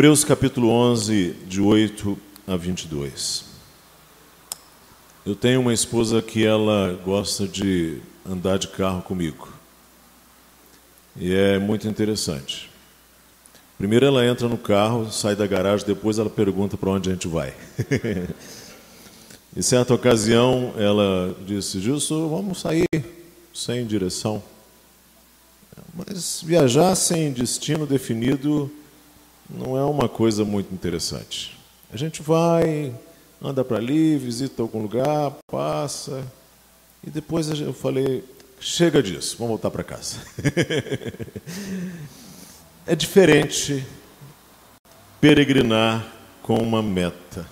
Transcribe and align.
Hebreus 0.00 0.24
capítulo 0.24 0.70
11, 0.70 1.36
de 1.46 1.60
8 1.60 2.18
a 2.46 2.56
22. 2.56 3.44
Eu 5.26 5.34
tenho 5.34 5.60
uma 5.60 5.74
esposa 5.74 6.22
que 6.22 6.42
ela 6.42 6.98
gosta 7.04 7.46
de 7.46 7.98
andar 8.26 8.58
de 8.58 8.68
carro 8.68 9.02
comigo. 9.02 9.52
E 11.14 11.34
é 11.34 11.58
muito 11.58 11.86
interessante. 11.86 12.70
Primeiro 13.76 14.06
ela 14.06 14.24
entra 14.24 14.48
no 14.48 14.56
carro, 14.56 15.12
sai 15.12 15.36
da 15.36 15.46
garagem, 15.46 15.86
depois 15.86 16.18
ela 16.18 16.30
pergunta 16.30 16.78
para 16.78 16.88
onde 16.88 17.10
a 17.10 17.12
gente 17.12 17.28
vai. 17.28 17.52
em 19.54 19.60
certa 19.60 19.92
ocasião 19.92 20.72
ela 20.78 21.36
disse: 21.46 21.78
Gilson, 21.78 22.26
vamos 22.26 22.58
sair 22.60 22.88
sem 23.52 23.86
direção. 23.86 24.42
Mas 25.94 26.42
viajar 26.42 26.94
sem 26.94 27.30
destino 27.34 27.86
definido 27.86 28.72
não 29.52 29.76
é 29.76 29.84
uma 29.84 30.08
coisa 30.08 30.44
muito 30.44 30.72
interessante. 30.72 31.58
A 31.92 31.96
gente 31.96 32.22
vai, 32.22 32.94
anda 33.42 33.64
para 33.64 33.78
ali, 33.78 34.16
visita 34.16 34.62
algum 34.62 34.82
lugar, 34.82 35.36
passa, 35.46 36.24
e 37.04 37.10
depois 37.10 37.48
eu 37.60 37.72
falei: 37.72 38.24
chega 38.60 39.02
disso, 39.02 39.36
vamos 39.38 39.50
voltar 39.50 39.70
para 39.70 39.82
casa. 39.82 40.18
é 42.86 42.94
diferente 42.94 43.84
peregrinar 45.20 46.06
com 46.42 46.54
uma 46.54 46.82
meta. 46.82 47.46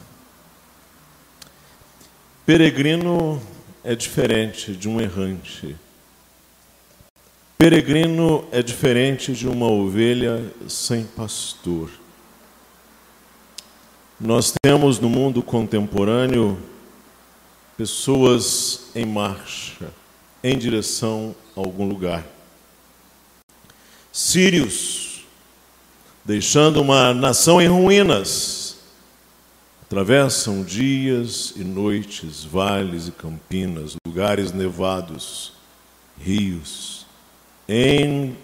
Peregrino 2.47 3.43
é 3.85 3.95
diferente 3.95 4.73
de 4.73 4.89
um 4.89 5.01
errante. 5.01 5.77
Peregrino 7.59 8.47
é 8.53 8.63
diferente 8.63 9.33
de 9.33 9.49
uma 9.49 9.67
ovelha 9.67 10.49
sem 10.69 11.03
pastor. 11.03 11.91
Nós 14.21 14.55
temos 14.63 15.01
no 15.01 15.11
mundo 15.11 15.43
contemporâneo 15.43 16.57
pessoas 17.77 18.91
em 18.95 19.05
marcha, 19.05 19.93
em 20.41 20.57
direção 20.57 21.35
a 21.57 21.59
algum 21.59 21.89
lugar. 21.89 22.25
Sírios, 24.13 25.25
deixando 26.25 26.81
uma 26.81 27.13
nação 27.13 27.61
em 27.61 27.67
ruínas, 27.67 28.77
atravessam 29.83 30.63
dias 30.63 31.55
e 31.57 31.65
noites, 31.65 32.45
vales 32.45 33.09
e 33.09 33.11
campinas, 33.11 33.97
lugares 34.07 34.53
nevados, 34.53 35.55
rios, 36.21 36.98
em 37.69 38.35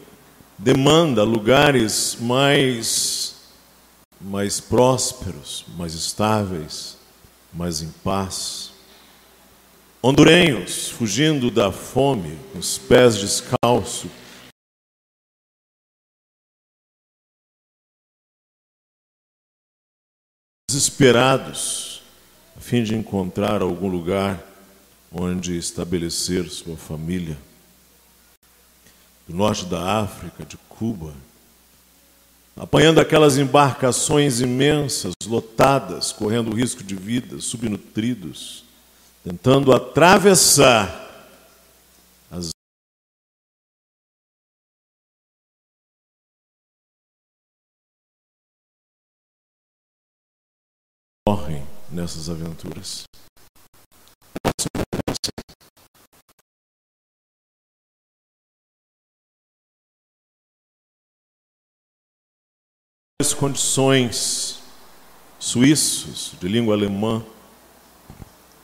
demanda 0.58 1.24
lugares 1.24 2.16
mais 2.20 3.34
mais 4.20 4.58
prósperos, 4.58 5.64
mais 5.76 5.92
estáveis, 5.94 6.96
mais 7.52 7.82
em 7.82 7.90
paz. 8.02 8.72
Hondurenhos 10.02 10.88
fugindo 10.88 11.50
da 11.50 11.72
fome, 11.72 12.38
com 12.52 12.58
os 12.58 12.78
pés 12.78 13.16
descalços, 13.16 14.10
desesperados, 20.70 22.02
a 22.56 22.60
fim 22.60 22.82
de 22.82 22.94
encontrar 22.94 23.62
algum 23.62 23.88
lugar 23.88 24.42
onde 25.12 25.56
estabelecer 25.56 26.48
sua 26.48 26.76
família 26.76 27.36
do 29.26 29.34
norte 29.34 29.64
da 29.66 30.00
África, 30.00 30.44
de 30.44 30.56
Cuba, 30.68 31.14
apanhando 32.56 33.00
aquelas 33.00 33.36
embarcações 33.38 34.40
imensas, 34.40 35.12
lotadas, 35.26 36.12
correndo 36.12 36.54
risco 36.54 36.82
de 36.84 36.94
vida, 36.94 37.40
subnutridos, 37.40 38.64
tentando 39.24 39.72
atravessar 39.72 41.02
as 42.30 42.50
morrem 51.26 51.66
nessas 51.90 52.28
aventuras. 52.28 53.04
Condições, 63.32 64.58
suíços, 65.38 66.32
de 66.40 66.48
língua 66.48 66.74
alemã, 66.74 67.24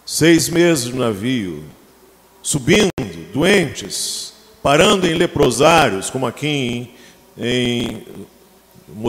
seis 0.04 0.48
meses 0.48 0.86
no 0.86 0.98
navio, 0.98 1.64
subindo, 2.42 2.90
doentes, 3.32 4.34
parando 4.62 5.06
em 5.06 5.14
leprosários, 5.14 6.10
como 6.10 6.26
aqui 6.26 6.46
em, 6.48 6.94
em 7.38 8.04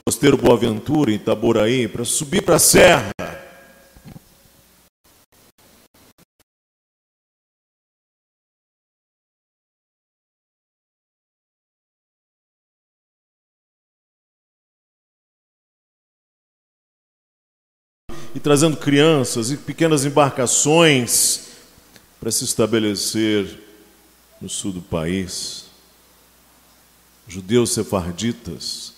Mosteiro 0.06 0.36
Boaventura, 0.36 1.10
em 1.10 1.16
Itaboraí, 1.16 1.88
para 1.88 2.04
subir 2.04 2.42
para 2.42 2.56
a 2.56 2.60
serra, 2.60 3.10
e 18.34 18.40
trazendo 18.40 18.76
crianças 18.76 19.50
e 19.50 19.56
pequenas 19.56 20.04
embarcações 20.04 21.48
para 22.20 22.30
se 22.30 22.44
estabelecer 22.44 23.58
no 24.40 24.48
sul 24.48 24.72
do 24.72 24.80
país. 24.80 25.64
Judeus 27.26 27.70
sefarditas, 27.70 28.92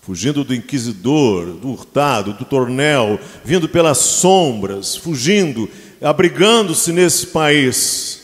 fugindo 0.00 0.42
do 0.42 0.54
inquisidor, 0.54 1.52
do 1.52 1.68
hurtado, 1.68 2.32
do 2.32 2.44
tornel, 2.44 3.20
vindo 3.44 3.68
pelas 3.68 3.98
sombras, 3.98 4.96
fugindo, 4.96 5.68
abrigando-se 6.00 6.92
nesse 6.92 7.26
país. 7.26 8.22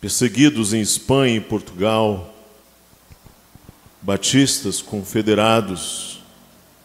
Perseguidos 0.00 0.72
em 0.72 0.80
Espanha 0.80 1.36
e 1.36 1.40
Portugal, 1.40 2.34
batistas 4.00 4.80
confederados, 4.80 6.07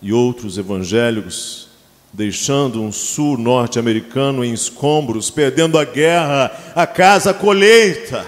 e 0.04 0.12
outros 0.12 0.58
evangélicos, 0.58 1.70
deixando 2.12 2.82
um 2.82 2.92
sul 2.92 3.38
norte-americano 3.38 4.44
em 4.44 4.54
escombros, 4.54 5.32
perdendo 5.32 5.80
a 5.80 5.86
guerra, 5.86 6.52
a 6.76 6.86
casa, 6.86 7.32
a 7.32 7.34
colheita, 7.34 8.28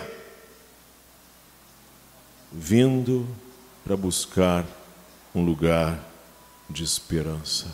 vindo 2.49 3.27
para 3.83 3.97
buscar 3.97 4.65
um 5.35 5.43
lugar 5.43 5.99
de 6.69 6.81
esperança. 6.81 7.67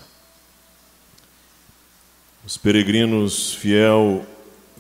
Os 2.43 2.57
peregrinos 2.57 3.53
fiel, 3.53 4.25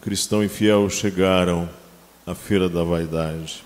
cristão 0.01 0.43
e 0.43 0.49
fiel 0.49 0.89
chegaram 0.89 1.69
à 2.25 2.33
feira 2.33 2.67
da 2.67 2.83
vaidade. 2.83 3.63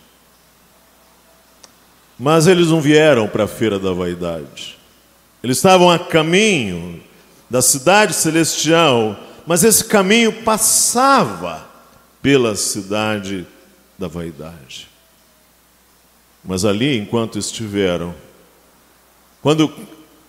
Mas 2.19 2.45
eles 2.45 2.67
não 2.67 2.81
vieram 2.81 3.25
para 3.25 3.45
a 3.45 3.47
feira 3.47 3.79
da 3.79 3.93
vaidade. 3.93 4.74
Eles 5.45 5.57
estavam 5.57 5.91
a 5.91 5.99
caminho 5.99 7.03
da 7.47 7.61
cidade 7.61 8.15
celestial, 8.15 9.15
mas 9.45 9.63
esse 9.63 9.85
caminho 9.85 10.41
passava 10.41 11.69
pela 12.19 12.55
cidade 12.55 13.45
da 13.95 14.07
vaidade. 14.07 14.89
Mas 16.43 16.65
ali, 16.65 16.97
enquanto 16.97 17.37
estiveram, 17.37 18.15
quando 19.39 19.71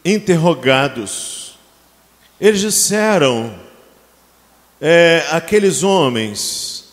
interrogados, 0.05 1.58
eles 2.38 2.61
disseram: 2.61 3.58
é, 4.79 5.26
aqueles 5.31 5.82
homens 5.82 6.93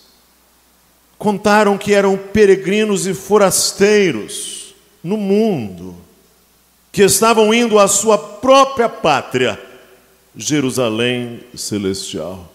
contaram 1.18 1.78
que 1.78 1.94
eram 1.94 2.18
peregrinos 2.18 3.06
e 3.06 3.14
forasteiros 3.14 4.74
no 5.04 5.18
mundo 5.18 6.03
que 6.94 7.02
estavam 7.02 7.52
indo 7.52 7.80
à 7.80 7.88
sua 7.88 8.20
própria 8.20 8.88
pátria, 8.88 9.60
Jerusalém 10.36 11.44
celestial. 11.56 12.54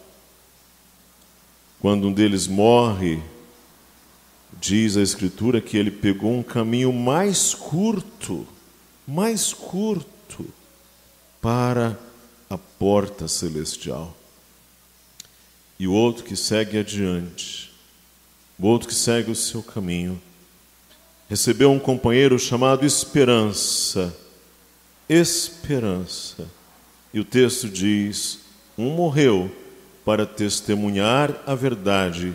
Quando 1.81 2.07
um 2.07 2.13
deles 2.13 2.47
morre, 2.47 3.21
diz 4.61 4.97
a 4.97 5.03
Escritura 5.03 5.61
que 5.61 5.77
ele 5.77 5.91
pegou 5.91 6.33
um 6.33 6.45
caminho 6.45 6.93
mais 6.93 7.53
curto, 7.53 8.47
mais 9.05 9.53
curto, 9.53 10.47
para 11.43 11.99
a 12.49 12.57
porta 12.57 13.27
celestial. 13.27 14.17
E 15.81 15.89
o 15.89 15.93
outro 15.93 16.23
que 16.23 16.37
segue 16.37 16.79
adiante, 16.79 17.73
o 18.57 18.69
outro 18.69 18.87
que 18.87 18.95
segue 18.95 19.33
o 19.33 19.37
seu 19.37 19.65
caminho, 19.65 20.21
recebeu 21.29 21.73
um 21.73 21.79
companheiro 21.81 22.39
chamado 22.39 22.87
Esperança 22.87 24.17
esperança. 25.09 26.47
E 27.13 27.21
o 27.21 27.25
texto 27.25 27.69
diz: 27.69 28.41
um 28.77 28.91
morreu 28.91 29.51
para 30.05 30.27
testemunhar 30.27 31.35
a 31.47 31.55
verdade, 31.55 32.35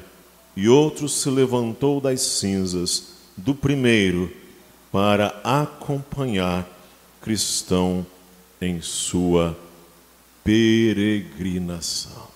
e 0.55 0.67
outro 0.69 1.09
se 1.09 1.29
levantou 1.29 1.99
das 1.99 2.21
cinzas 2.21 3.13
do 3.35 3.55
primeiro 3.55 4.31
para 4.91 5.39
acompanhar 5.43 6.67
cristão 7.21 8.05
em 8.61 8.79
sua 8.81 9.57
peregrinação. 10.43 12.27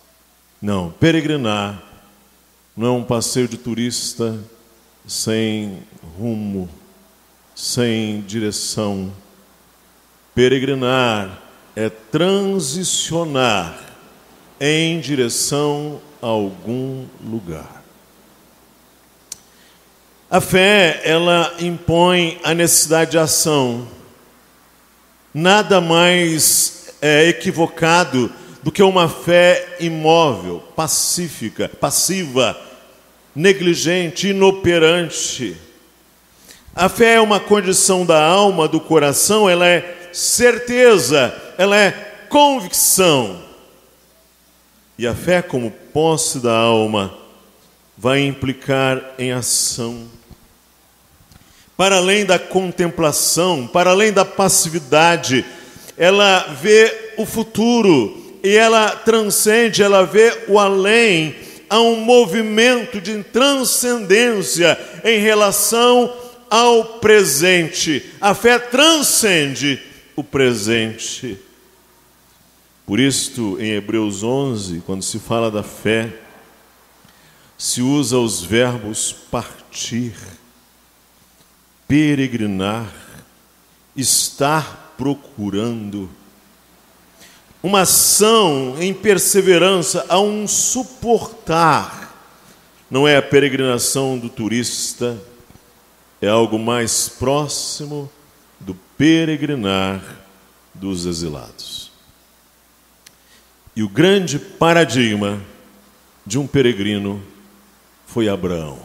Não, 0.62 0.92
peregrinar 0.92 1.84
não 2.76 2.88
é 2.88 2.92
um 2.92 3.04
passeio 3.04 3.48
de 3.48 3.58
turista 3.58 4.40
sem 5.06 5.84
rumo, 6.18 6.70
sem 7.56 8.22
direção. 8.22 9.12
Peregrinar 10.38 11.42
é 11.76 11.90
transicionar 11.90 13.76
em 14.62 15.00
direção 15.00 16.00
a 16.22 16.28
algum 16.28 17.08
lugar. 17.26 17.84
A 20.30 20.40
fé, 20.40 21.02
ela 21.04 21.56
impõe 21.60 22.40
a 22.44 22.54
necessidade 22.54 23.10
de 23.10 23.18
ação. 23.18 23.88
Nada 25.34 25.82
mais 25.82 26.94
é 27.02 27.30
equivocado 27.30 28.32
do 28.62 28.72
que 28.72 28.84
uma 28.84 29.10
fé 29.10 29.78
imóvel, 29.80 30.60
pacífica, 30.76 31.68
passiva, 31.68 32.56
negligente, 33.36 34.28
inoperante. 34.28 35.58
A 36.76 36.88
fé 36.88 37.16
é 37.16 37.22
uma 37.22 37.40
condição 37.40 38.06
da 38.06 38.24
alma, 38.24 38.68
do 38.68 38.80
coração, 38.80 39.50
ela 39.50 39.66
é 39.68 39.97
certeza, 40.12 41.34
ela 41.58 41.78
é 41.78 41.92
convicção. 42.30 43.42
E 44.98 45.06
a 45.06 45.14
fé, 45.14 45.42
como 45.42 45.72
posse 45.94 46.40
da 46.40 46.56
alma, 46.56 47.16
vai 47.98 48.22
implicar 48.22 49.02
em 49.18 49.32
ação. 49.32 50.08
Para 51.76 51.98
além 51.98 52.26
da 52.26 52.40
contemplação, 52.40 53.68
para 53.68 53.92
além 53.92 54.12
da 54.12 54.26
passividade, 54.26 55.46
ela 55.98 56.40
vê 56.60 57.14
o 57.18 57.26
futuro 57.26 58.40
e 58.44 58.56
ela 58.56 58.92
transcende, 58.92 59.84
ela 59.84 60.04
vê 60.04 60.46
o 60.48 60.58
além, 60.58 61.36
há 61.70 61.80
um 61.80 61.98
movimento 61.98 63.02
de 63.02 63.24
transcendência 63.24 64.80
em 65.04 65.20
relação 65.20 66.12
ao 66.50 66.84
presente. 67.00 68.06
A 68.22 68.34
fé 68.34 68.58
transcende 68.58 69.80
o 70.18 70.24
presente. 70.24 71.38
Por 72.88 73.00
isto, 73.00 73.56
em 73.62 73.74
Hebreus 73.74 74.24
11, 74.24 74.82
quando 74.84 75.04
se 75.04 75.20
fala 75.20 75.52
da 75.52 75.62
fé, 75.62 76.12
se 77.56 77.84
usa 77.84 78.18
os 78.18 78.42
verbos 78.42 79.14
partir, 79.14 80.16
peregrinar, 81.88 82.92
estar 83.96 84.96
procurando. 84.98 86.10
Uma 87.62 87.82
ação 87.82 88.76
em 88.80 88.96
perseverança, 88.96 90.04
a 90.10 90.20
um 90.20 90.48
suportar. 90.48 92.06
Não 92.90 93.08
é 93.08 93.18
a 93.18 93.22
peregrinação 93.22 94.18
do 94.18 94.30
turista, 94.30 95.22
é 96.20 96.28
algo 96.28 96.58
mais 96.58 97.08
próximo 97.08 98.10
do 98.60 98.76
peregrinar 98.98 100.02
dos 100.74 101.06
exilados. 101.06 101.92
E 103.76 103.84
o 103.84 103.90
grande 103.90 104.40
paradigma 104.40 105.42
de 106.26 106.40
um 106.40 106.48
peregrino 106.48 107.22
foi 108.06 108.28
Abraão. 108.28 108.80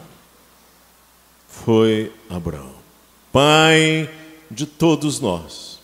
Foi 1.48 2.12
Abraão, 2.28 2.74
pai 3.32 4.10
de 4.50 4.66
todos 4.66 5.20
nós. 5.20 5.80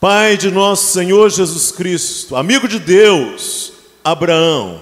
Pai 0.00 0.36
de 0.36 0.50
nosso 0.50 0.92
Senhor 0.92 1.28
Jesus 1.28 1.72
Cristo, 1.72 2.36
amigo 2.36 2.68
de 2.68 2.78
Deus, 2.78 3.72
Abraão. 4.04 4.80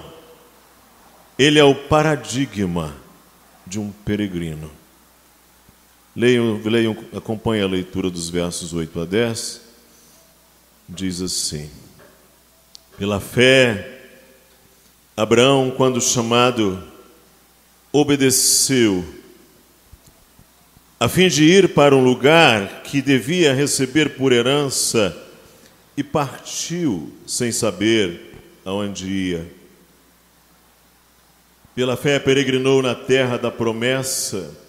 Ele 1.39 1.57
é 1.57 1.63
o 1.63 1.73
paradigma 1.73 2.95
de 3.65 3.79
um 3.79 3.91
peregrino. 3.91 4.69
Leiam, 6.17 6.59
leiam, 6.65 6.97
acompanhe 7.15 7.61
a 7.61 7.67
leitura 7.67 8.09
dos 8.09 8.27
versos 8.27 8.73
8 8.73 9.01
a 9.01 9.05
10. 9.05 9.61
Diz 10.89 11.21
assim: 11.21 11.69
Pela 12.97 13.19
fé, 13.19 13.99
Abraão, 15.15 15.69
quando 15.69 16.01
chamado, 16.01 16.83
obedeceu, 17.91 19.05
a 20.99 21.07
fim 21.07 21.27
de 21.27 21.43
ir 21.43 21.75
para 21.75 21.95
um 21.95 22.03
lugar 22.03 22.81
que 22.81 22.99
devia 22.99 23.53
receber 23.53 24.17
por 24.17 24.33
herança, 24.33 25.15
e 25.95 26.01
partiu 26.01 27.13
sem 27.27 27.51
saber 27.51 28.33
aonde 28.65 29.07
ia. 29.07 29.47
Pela 31.75 31.95
fé, 31.95 32.17
peregrinou 32.17 32.81
na 32.81 32.95
terra 32.95 33.37
da 33.37 33.51
promessa 33.51 34.65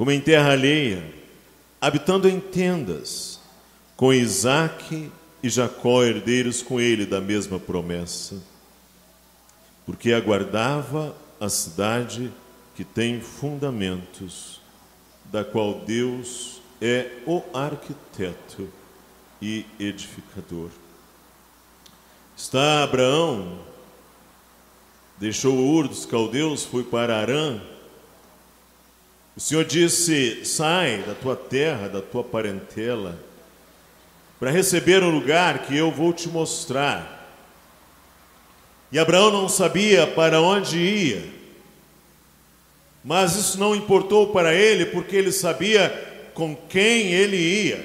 como 0.00 0.10
em 0.10 0.18
terra 0.18 0.52
alheia, 0.52 1.04
habitando 1.78 2.26
em 2.26 2.40
tendas, 2.40 3.38
com 3.98 4.14
Isaque 4.14 5.12
e 5.42 5.48
Jacó, 5.50 6.02
herdeiros 6.02 6.62
com 6.62 6.80
ele 6.80 7.04
da 7.04 7.20
mesma 7.20 7.60
promessa, 7.60 8.42
porque 9.84 10.14
aguardava 10.14 11.14
a 11.38 11.50
cidade 11.50 12.32
que 12.74 12.82
tem 12.82 13.20
fundamentos, 13.20 14.62
da 15.26 15.44
qual 15.44 15.80
Deus 15.80 16.62
é 16.80 17.18
o 17.26 17.42
arquiteto 17.52 18.70
e 19.42 19.66
edificador. 19.78 20.70
Está 22.34 22.84
Abraão, 22.84 23.58
deixou 25.18 25.58
Ur 25.58 25.88
dos 25.88 26.06
caldeus, 26.06 26.64
foi 26.64 26.84
para 26.84 27.18
Arã, 27.18 27.60
o 29.40 29.42
Senhor 29.42 29.64
disse: 29.64 30.44
sai 30.44 30.98
da 30.98 31.14
tua 31.14 31.34
terra, 31.34 31.88
da 31.88 32.02
tua 32.02 32.22
parentela, 32.22 33.18
para 34.38 34.50
receber 34.50 35.02
um 35.02 35.08
lugar 35.08 35.60
que 35.60 35.74
eu 35.74 35.90
vou 35.90 36.12
te 36.12 36.28
mostrar. 36.28 37.26
E 38.92 38.98
Abraão 38.98 39.30
não 39.30 39.48
sabia 39.48 40.06
para 40.06 40.42
onde 40.42 40.78
ia, 40.78 41.24
mas 43.02 43.34
isso 43.34 43.58
não 43.58 43.74
importou 43.74 44.26
para 44.26 44.52
ele, 44.52 44.84
porque 44.84 45.16
ele 45.16 45.32
sabia 45.32 45.88
com 46.34 46.54
quem 46.54 47.14
ele 47.14 47.38
ia. 47.38 47.82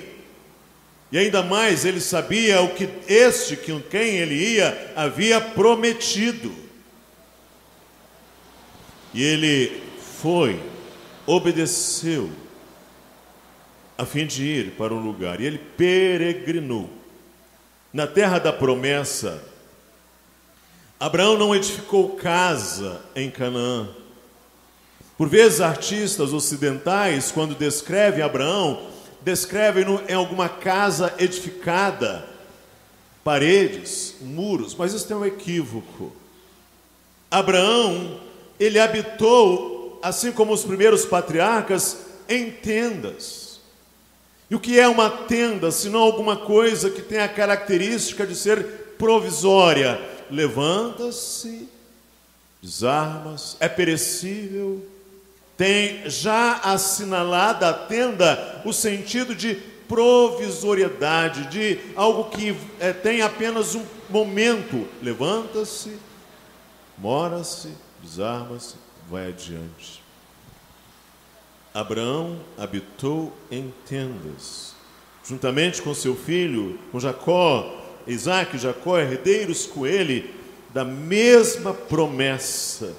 E 1.09 1.17
ainda 1.17 1.41
mais, 1.41 1.85
ele 1.85 2.01
sabia 2.01 2.61
o 2.63 2.75
que 2.75 2.89
este 3.07 3.55
com 3.55 3.79
quem 3.79 4.17
ele 4.17 4.35
ia 4.35 4.91
havia 4.93 5.39
prometido. 5.39 6.53
E 9.13 9.23
ele 9.23 9.81
foi 10.21 10.74
obedeceu 11.25 12.29
a 13.97 14.05
fim 14.05 14.25
de 14.25 14.43
ir 14.43 14.71
para 14.71 14.93
um 14.93 14.99
lugar, 14.99 15.39
e 15.39 15.45
ele 15.45 15.57
peregrinou. 15.57 16.89
Na 17.93 18.05
terra 18.05 18.39
da 18.39 18.51
promessa, 18.51 19.41
Abraão 20.99 21.37
não 21.37 21.55
edificou 21.55 22.15
casa 22.15 23.01
em 23.15 23.31
Canaã. 23.31 23.87
Por 25.17 25.29
vezes, 25.29 25.61
artistas 25.61 26.33
ocidentais, 26.33 27.31
quando 27.31 27.55
descrevem 27.55 28.21
Abraão, 28.21 28.89
descrevem-no 29.21 30.01
em 30.09 30.13
alguma 30.13 30.49
casa 30.49 31.13
edificada, 31.17 32.27
paredes, 33.23 34.15
muros, 34.21 34.75
mas 34.75 34.93
isso 34.93 35.07
tem 35.07 35.15
um 35.15 35.25
equívoco. 35.25 36.13
Abraão, 37.31 38.19
ele 38.59 38.77
habitou 38.77 39.74
assim 40.05 40.31
como 40.31 40.53
os 40.53 40.63
primeiros 40.63 41.03
patriarcas, 41.03 41.97
em 42.29 42.51
tendas. 42.51 43.59
E 44.51 44.55
o 44.55 44.59
que 44.59 44.79
é 44.79 44.87
uma 44.87 45.09
tenda, 45.09 45.71
se 45.71 45.89
não 45.89 46.01
alguma 46.01 46.37
coisa 46.37 46.91
que 46.91 47.01
tem 47.01 47.17
a 47.17 47.27
característica 47.27 48.25
de 48.25 48.35
ser 48.35 48.63
provisória? 48.99 49.99
Levanta-se, 50.29 51.67
desarma-se, 52.61 53.55
é 53.59 53.67
perecível, 53.67 54.85
tem 55.57 56.07
já 56.07 56.57
assinalada 56.57 57.67
a 57.67 57.73
tenda 57.73 58.61
o 58.63 58.71
sentido 58.71 59.33
de 59.33 59.55
provisoriedade, 59.87 61.47
de 61.47 61.79
algo 61.95 62.25
que 62.25 62.55
é, 62.79 62.93
tem 62.93 63.23
apenas 63.23 63.73
um 63.73 63.83
momento. 64.07 64.87
Levanta-se, 65.01 65.97
mora-se, 66.95 67.69
desarma-se, 68.03 68.84
vai 69.09 69.29
adiante. 69.29 70.03
Abraão 71.73 72.39
habitou 72.57 73.35
em 73.51 73.73
tendas, 73.85 74.73
juntamente 75.23 75.81
com 75.81 75.93
seu 75.93 76.15
filho, 76.15 76.79
com 76.91 76.99
Jacó, 76.99 77.83
Isaac 78.07 78.55
e 78.55 78.59
Jacó, 78.59 78.97
herdeiros 78.97 79.65
com 79.65 79.85
ele 79.85 80.33
da 80.73 80.85
mesma 80.85 81.73
promessa. 81.73 82.95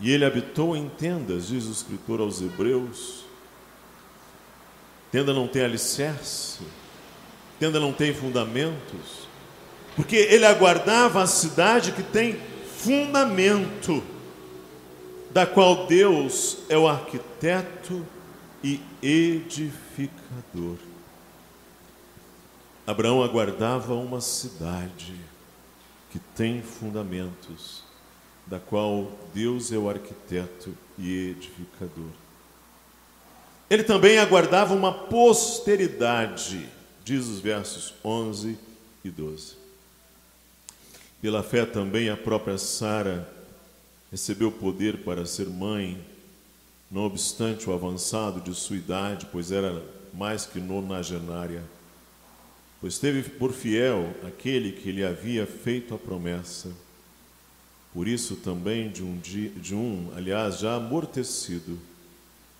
E 0.00 0.10
ele 0.10 0.24
habitou 0.24 0.76
em 0.76 0.88
tendas, 0.88 1.48
diz 1.48 1.64
o 1.66 1.70
escritor 1.70 2.20
aos 2.20 2.42
Hebreus. 2.42 3.24
Tenda 5.10 5.32
não 5.32 5.46
tem 5.46 5.62
alicerce, 5.62 6.60
tenda 7.58 7.78
não 7.78 7.92
tem 7.92 8.12
fundamentos, 8.12 9.28
porque 9.94 10.16
ele 10.16 10.44
aguardava 10.44 11.22
a 11.22 11.26
cidade 11.26 11.92
que 11.92 12.02
tem 12.02 12.36
fundamento, 12.76 14.02
da 15.34 15.44
qual 15.44 15.88
Deus 15.88 16.58
é 16.68 16.78
o 16.78 16.86
arquiteto 16.86 18.06
e 18.62 18.80
edificador. 19.02 20.76
Abraão 22.86 23.20
aguardava 23.20 23.94
uma 23.94 24.20
cidade 24.20 25.16
que 26.12 26.20
tem 26.36 26.62
fundamentos, 26.62 27.82
da 28.46 28.60
qual 28.60 29.10
Deus 29.34 29.72
é 29.72 29.76
o 29.76 29.90
arquiteto 29.90 30.72
e 30.96 31.30
edificador. 31.30 32.12
Ele 33.68 33.82
também 33.82 34.18
aguardava 34.18 34.72
uma 34.72 34.92
posteridade, 34.92 36.68
diz 37.04 37.26
os 37.26 37.40
versos 37.40 37.92
11 38.04 38.56
e 39.04 39.10
12. 39.10 39.56
Pela 41.20 41.42
fé 41.42 41.66
também 41.66 42.08
a 42.08 42.16
própria 42.16 42.56
Sara 42.56 43.28
recebeu 44.14 44.52
poder 44.52 44.98
para 44.98 45.26
ser 45.26 45.48
mãe, 45.48 45.98
não 46.88 47.02
obstante 47.02 47.68
o 47.68 47.72
avançado 47.72 48.40
de 48.40 48.54
sua 48.54 48.76
idade, 48.76 49.26
pois 49.32 49.50
era 49.50 49.82
mais 50.12 50.46
que 50.46 50.60
nonagenária 50.60 51.64
pois 52.84 52.98
teve 52.98 53.30
por 53.30 53.50
fiel 53.50 54.14
aquele 54.26 54.70
que 54.70 54.92
lhe 54.92 55.02
havia 55.02 55.46
feito 55.46 55.94
a 55.94 55.98
promessa. 55.98 56.70
Por 57.94 58.06
isso 58.06 58.36
também 58.36 58.90
de 58.90 59.02
um, 59.02 59.16
de 59.16 59.74
um, 59.74 60.10
aliás, 60.14 60.58
já 60.58 60.74
amortecido, 60.74 61.78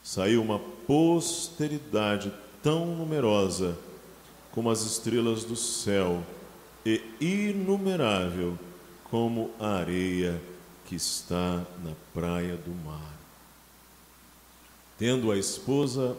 saiu 0.02 0.40
uma 0.40 0.58
posteridade 0.58 2.32
tão 2.62 2.86
numerosa 2.96 3.76
como 4.50 4.70
as 4.70 4.80
estrelas 4.80 5.44
do 5.44 5.56
céu 5.56 6.24
e 6.86 7.02
inumerável 7.20 8.58
como 9.10 9.50
a 9.60 9.74
areia 9.74 10.40
que 10.86 10.94
está 10.94 11.64
na 11.82 11.92
praia 12.12 12.56
do 12.56 12.70
mar. 12.84 13.14
Tendo 14.98 15.30
a 15.32 15.36
esposa 15.36 16.16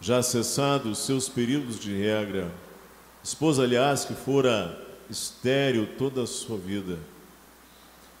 já 0.00 0.22
cessado 0.22 0.90
os 0.90 0.98
seus 0.98 1.28
períodos 1.28 1.78
de 1.78 1.96
regra, 1.96 2.52
Esposa, 3.26 3.64
aliás, 3.64 4.04
que 4.04 4.14
fora 4.14 4.80
estéril 5.10 5.88
toda 5.98 6.22
a 6.22 6.26
sua 6.28 6.56
vida. 6.56 6.96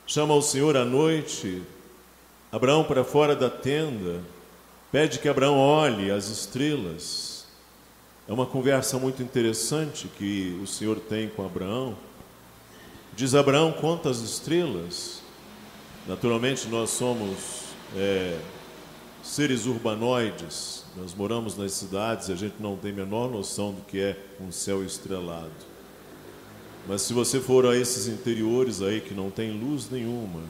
Chama 0.04 0.34
o 0.34 0.42
Senhor 0.42 0.76
à 0.76 0.84
noite, 0.84 1.62
Abraão 2.50 2.82
para 2.82 3.04
fora 3.04 3.36
da 3.36 3.48
tenda, 3.48 4.20
pede 4.90 5.20
que 5.20 5.28
Abraão 5.28 5.60
olhe 5.60 6.10
as 6.10 6.26
estrelas. 6.26 7.46
É 8.26 8.32
uma 8.32 8.46
conversa 8.46 8.98
muito 8.98 9.22
interessante 9.22 10.08
que 10.08 10.58
o 10.60 10.66
Senhor 10.66 10.98
tem 10.98 11.28
com 11.28 11.46
Abraão. 11.46 11.96
Diz 13.16 13.34
Abraão: 13.34 13.72
quantas 13.72 14.20
estrelas? 14.20 15.22
Naturalmente, 16.06 16.68
nós 16.68 16.90
somos 16.90 17.38
é, 17.96 18.38
seres 19.22 19.64
urbanoides, 19.64 20.84
nós 20.94 21.14
moramos 21.14 21.56
nas 21.56 21.72
cidades 21.72 22.28
e 22.28 22.32
a 22.32 22.36
gente 22.36 22.56
não 22.60 22.76
tem 22.76 22.92
a 22.92 22.94
menor 22.94 23.30
noção 23.30 23.72
do 23.72 23.80
que 23.80 23.98
é 23.98 24.18
um 24.38 24.52
céu 24.52 24.84
estrelado. 24.84 25.50
Mas 26.86 27.02
se 27.02 27.14
você 27.14 27.40
for 27.40 27.64
a 27.64 27.74
esses 27.74 28.06
interiores 28.06 28.82
aí 28.82 29.00
que 29.00 29.14
não 29.14 29.30
tem 29.30 29.50
luz 29.50 29.88
nenhuma, 29.90 30.40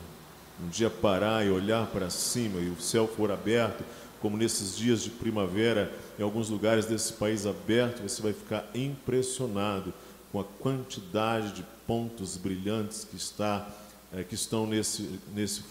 um 0.61 0.69
dia 0.69 0.91
parar 0.91 1.47
e 1.47 1.51
olhar 1.51 1.87
para 1.87 2.11
cima 2.11 2.59
e 2.59 2.69
o 2.69 2.81
céu 2.81 3.07
for 3.07 3.31
aberto, 3.31 3.85
como 4.21 4.37
nesses 4.37 4.77
dias 4.77 5.05
de 5.05 5.11
primavera, 5.11 5.93
em 6.19 6.23
alguns 6.23 6.51
lugares 6.51 6.85
desse 6.85 7.13
país 7.13 7.47
aberto, 7.47 8.03
você 8.03 8.21
vai 8.21 8.33
ficar 8.33 8.69
impressionado 8.75 9.95
com 10.37 10.40
a 10.40 10.45
quantidade 10.45 11.52
de 11.52 11.64
pontos 11.87 12.37
brilhantes 12.37 13.05
que, 13.05 13.16
está, 13.16 13.66
é, 14.12 14.23
que 14.23 14.35
estão 14.35 14.66
nesse, 14.66 15.19
nesse, 15.35 15.62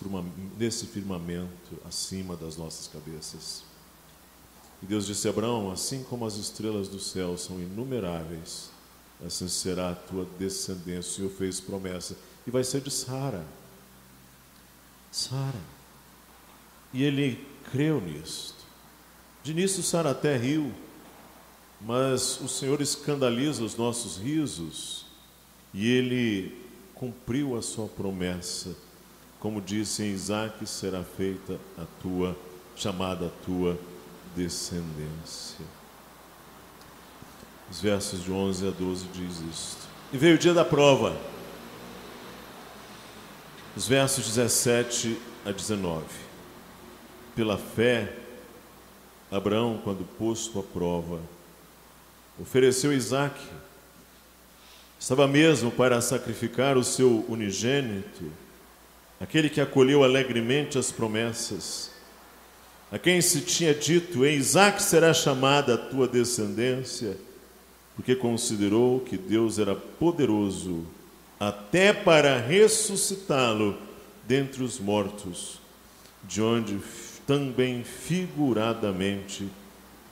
nesse 0.57 0.87
firmamento 0.87 1.79
acima 1.87 2.35
das 2.35 2.57
nossas 2.57 2.87
cabeças. 2.87 3.63
E 4.81 4.87
Deus 4.87 5.05
disse 5.05 5.27
a 5.27 5.29
Abraão: 5.29 5.71
Assim 5.71 6.03
como 6.03 6.25
as 6.25 6.35
estrelas 6.35 6.87
do 6.87 6.99
céu 6.99 7.37
são 7.37 7.59
inumeráveis, 7.59 8.71
assim 9.23 9.47
será 9.47 9.91
a 9.91 9.95
tua 9.95 10.27
descendência. 10.39 11.11
O 11.11 11.15
Senhor 11.15 11.31
fez 11.31 11.59
promessa. 11.59 12.17
E 12.47 12.49
vai 12.49 12.63
ser 12.63 12.81
de 12.81 12.89
Sara. 12.89 13.45
Sara. 15.11 15.61
E 16.91 17.03
ele 17.03 17.45
creu 17.71 18.01
nisto. 18.01 18.65
De 19.43 19.51
início, 19.51 19.83
Sara 19.83 20.09
até 20.09 20.35
riu, 20.35 20.73
mas 21.85 22.41
o 22.41 22.47
Senhor 22.47 22.81
escandaliza 22.81 23.63
os 23.63 23.75
nossos 23.75 24.17
risos 24.17 25.05
e 25.71 25.87
ele 25.87 26.59
cumpriu 26.95 27.55
a 27.55 27.61
sua 27.61 27.87
promessa. 27.87 28.75
Como 29.39 29.61
disse 29.61 30.01
em 30.01 30.11
Isaac, 30.11 30.65
será 30.65 31.03
feita 31.03 31.59
a 31.77 31.85
tua, 32.01 32.35
chamada 32.75 33.27
a 33.27 33.45
tua 33.45 33.77
descendência. 34.35 35.63
Os 37.69 37.79
versos 37.79 38.23
de 38.23 38.31
11 38.31 38.67
a 38.67 38.71
12 38.71 39.05
diz 39.13 39.41
isto. 39.41 39.87
E 40.11 40.17
veio 40.17 40.35
o 40.35 40.39
dia 40.39 40.55
da 40.55 40.65
prova. 40.65 41.15
Os 43.75 43.87
versos 43.87 44.25
17 44.25 45.19
a 45.45 45.51
19. 45.51 46.03
Pela 47.35 47.59
fé, 47.59 48.17
Abraão, 49.29 49.79
quando 49.83 50.03
posto 50.17 50.59
à 50.59 50.63
prova, 50.63 51.34
ofereceu 52.39 52.93
Isaac. 52.93 53.39
Estava 54.99 55.27
mesmo 55.27 55.71
para 55.71 56.01
sacrificar 56.01 56.77
o 56.77 56.83
seu 56.83 57.25
unigênito, 57.27 58.31
aquele 59.19 59.49
que 59.49 59.61
acolheu 59.61 60.03
alegremente 60.03 60.77
as 60.77 60.91
promessas 60.91 61.95
a 62.91 62.99
quem 62.99 63.19
se 63.21 63.41
tinha 63.41 63.73
dito: 63.73 64.25
Em 64.25 64.37
Isaac 64.37 64.81
será 64.81 65.13
chamada 65.13 65.73
a 65.73 65.77
tua 65.77 66.07
descendência, 66.07 67.17
porque 67.95 68.15
considerou 68.15 68.99
que 68.99 69.17
Deus 69.17 69.59
era 69.59 69.75
poderoso 69.75 70.85
até 71.39 71.91
para 71.91 72.39
ressuscitá-lo 72.39 73.77
dentre 74.25 74.63
os 74.63 74.79
mortos, 74.79 75.59
de 76.23 76.41
onde 76.41 76.79
também 77.27 77.83
figuradamente 77.83 79.45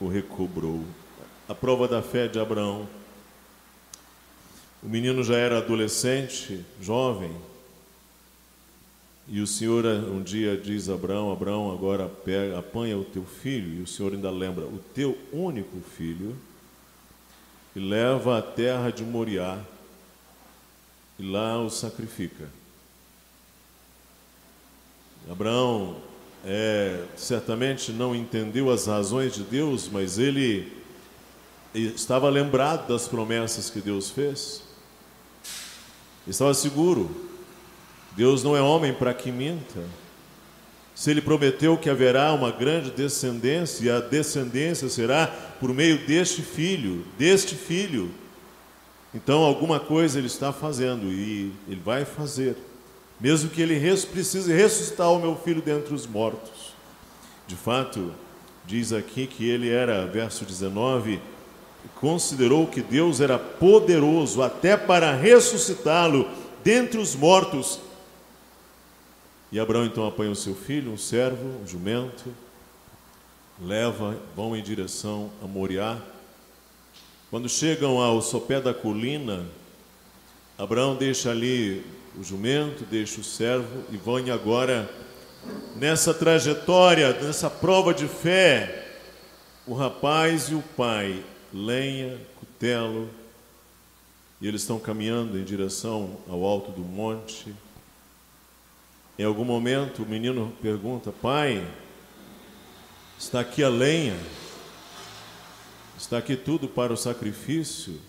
o 0.00 0.08
recobrou. 0.08 0.84
A 1.46 1.54
prova 1.54 1.86
da 1.86 2.00
fé 2.00 2.26
de 2.26 2.40
Abraão. 2.40 2.88
O 4.82 4.88
menino 4.88 5.22
já 5.22 5.36
era 5.36 5.58
adolescente, 5.58 6.64
jovem, 6.80 7.34
e 9.26 9.40
o 9.40 9.46
Senhor 9.46 9.84
um 9.84 10.22
dia 10.22 10.56
diz 10.56 10.88
a 10.88 10.94
Abraão: 10.94 11.32
Abraão, 11.32 11.72
agora 11.72 12.08
pega, 12.08 12.58
apanha 12.58 12.96
o 12.98 13.04
teu 13.04 13.24
filho, 13.24 13.80
e 13.80 13.82
o 13.82 13.86
Senhor 13.86 14.12
ainda 14.12 14.30
lembra: 14.30 14.64
o 14.64 14.78
teu 14.94 15.18
único 15.32 15.80
filho, 15.96 16.36
e 17.74 17.80
leva 17.80 18.38
à 18.38 18.42
terra 18.42 18.90
de 18.90 19.02
Moriá, 19.02 19.58
e 21.18 21.22
lá 21.22 21.58
o 21.60 21.70
sacrifica. 21.70 22.48
Abraão 25.30 25.96
é, 26.44 27.04
certamente 27.16 27.92
não 27.92 28.14
entendeu 28.14 28.70
as 28.70 28.86
razões 28.86 29.34
de 29.34 29.42
Deus, 29.42 29.88
mas 29.88 30.18
ele 30.18 30.83
estava 31.74 32.28
lembrado 32.30 32.88
das 32.88 33.08
promessas 33.08 33.68
que 33.68 33.80
Deus 33.80 34.10
fez, 34.10 34.62
estava 36.26 36.54
seguro 36.54 37.34
Deus 38.16 38.44
não 38.44 38.56
é 38.56 38.62
homem 38.62 38.92
para 38.92 39.12
que 39.12 39.32
minta. 39.32 39.82
Se 40.94 41.10
ele 41.10 41.20
prometeu 41.20 41.76
que 41.76 41.90
haverá 41.90 42.32
uma 42.32 42.52
grande 42.52 42.90
descendência, 42.90 43.84
e 43.84 43.90
a 43.90 43.98
descendência 43.98 44.88
será 44.88 45.26
por 45.26 45.74
meio 45.74 46.06
deste 46.06 46.40
filho, 46.40 47.04
deste 47.18 47.56
filho, 47.56 48.10
então 49.12 49.42
alguma 49.42 49.80
coisa 49.80 50.18
ele 50.18 50.28
está 50.28 50.52
fazendo 50.52 51.06
e 51.10 51.52
ele 51.68 51.80
vai 51.84 52.04
fazer, 52.04 52.56
mesmo 53.20 53.50
que 53.50 53.60
ele 53.60 53.78
precise 54.06 54.52
ressuscitar 54.52 55.12
o 55.12 55.20
meu 55.20 55.36
filho 55.36 55.60
dentre 55.60 55.92
os 55.92 56.06
mortos. 56.06 56.74
De 57.46 57.56
fato, 57.56 58.12
diz 58.64 58.92
aqui 58.92 59.26
que 59.26 59.48
ele 59.48 59.68
era, 59.68 60.06
verso 60.06 60.44
19, 60.44 61.20
considerou 62.00 62.66
que 62.66 62.80
Deus 62.80 63.20
era 63.20 63.38
poderoso 63.38 64.42
até 64.42 64.76
para 64.76 65.14
ressuscitá-lo 65.14 66.28
dentre 66.62 66.98
os 66.98 67.14
mortos. 67.14 67.80
E 69.52 69.60
Abraão 69.60 69.84
então 69.84 70.06
apanha 70.06 70.30
o 70.30 70.36
seu 70.36 70.54
filho, 70.54 70.92
um 70.92 70.98
servo, 70.98 71.62
um 71.62 71.66
jumento, 71.66 72.34
leva, 73.62 74.16
vão 74.34 74.56
em 74.56 74.62
direção 74.62 75.30
a 75.42 75.46
Moriá, 75.46 75.98
Quando 77.30 77.48
chegam 77.48 78.00
ao 78.00 78.22
sopé 78.22 78.60
da 78.60 78.72
colina, 78.72 79.44
Abraão 80.56 80.94
deixa 80.94 81.30
ali 81.30 81.84
o 82.16 82.22
jumento, 82.22 82.84
deixa 82.84 83.20
o 83.20 83.24
servo 83.24 83.82
e 83.90 83.96
vão 83.96 84.16
agora 84.32 84.88
nessa 85.74 86.14
trajetória, 86.14 87.12
nessa 87.12 87.50
prova 87.50 87.92
de 87.92 88.06
fé, 88.06 88.92
o 89.66 89.74
rapaz 89.74 90.48
e 90.48 90.54
o 90.54 90.62
pai, 90.76 91.24
lenha, 91.54 92.20
cutelo, 92.40 93.08
e 94.40 94.48
eles 94.48 94.62
estão 94.62 94.80
caminhando 94.80 95.38
em 95.38 95.44
direção 95.44 96.18
ao 96.28 96.44
alto 96.44 96.72
do 96.72 96.80
monte. 96.80 97.54
Em 99.16 99.22
algum 99.22 99.44
momento 99.44 100.02
o 100.02 100.06
menino 100.06 100.52
pergunta: 100.60 101.12
Pai, 101.12 101.64
está 103.16 103.40
aqui 103.40 103.62
a 103.62 103.68
lenha, 103.68 104.18
está 105.96 106.18
aqui 106.18 106.36
tudo 106.36 106.66
para 106.66 106.92
o 106.92 106.96
sacrifício, 106.96 108.00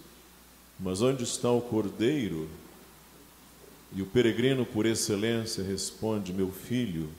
mas 0.80 1.04
onde 1.04 1.24
está 1.24 1.52
o 1.52 1.62
cordeiro? 1.62 2.50
E 3.94 4.02
o 4.02 4.08
peregrino 4.08 4.66
por 4.66 4.88
excelência 4.88 5.64
responde: 5.64 6.34
Meu 6.34 6.52
filho, 6.52 7.10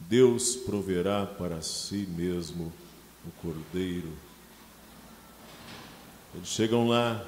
Deus 0.00 0.56
proverá 0.56 1.26
para 1.26 1.60
si 1.60 2.08
mesmo 2.16 2.72
o 3.26 3.30
cordeiro. 3.42 4.29
Eles 6.34 6.48
chegam 6.48 6.86
lá, 6.88 7.24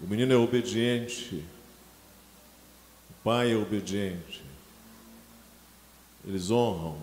o 0.00 0.06
menino 0.06 0.32
é 0.32 0.36
obediente, 0.36 1.44
o 3.10 3.14
pai 3.24 3.52
é 3.52 3.56
obediente, 3.56 4.42
eles 6.24 6.50
honram 6.50 6.96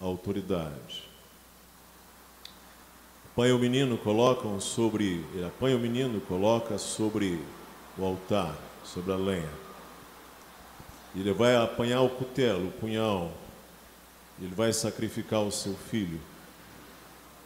a 0.00 0.04
autoridade. 0.04 1.10
E 3.36 3.52
o 3.52 3.58
menino 3.58 3.96
colocam 3.96 4.60
sobre, 4.60 5.24
ele 5.32 5.46
apanha 5.46 5.74
o 5.74 5.80
menino, 5.80 6.20
coloca 6.20 6.76
sobre 6.76 7.42
o 7.96 8.04
altar, 8.04 8.54
sobre 8.84 9.12
a 9.12 9.16
lenha. 9.16 9.48
Ele 11.16 11.32
vai 11.32 11.56
apanhar 11.56 12.02
o 12.02 12.10
cutelo, 12.10 12.68
o 12.68 12.72
punhal, 12.72 13.32
ele 14.38 14.54
vai 14.54 14.74
sacrificar 14.74 15.40
o 15.40 15.50
seu 15.50 15.74
filho. 15.74 16.20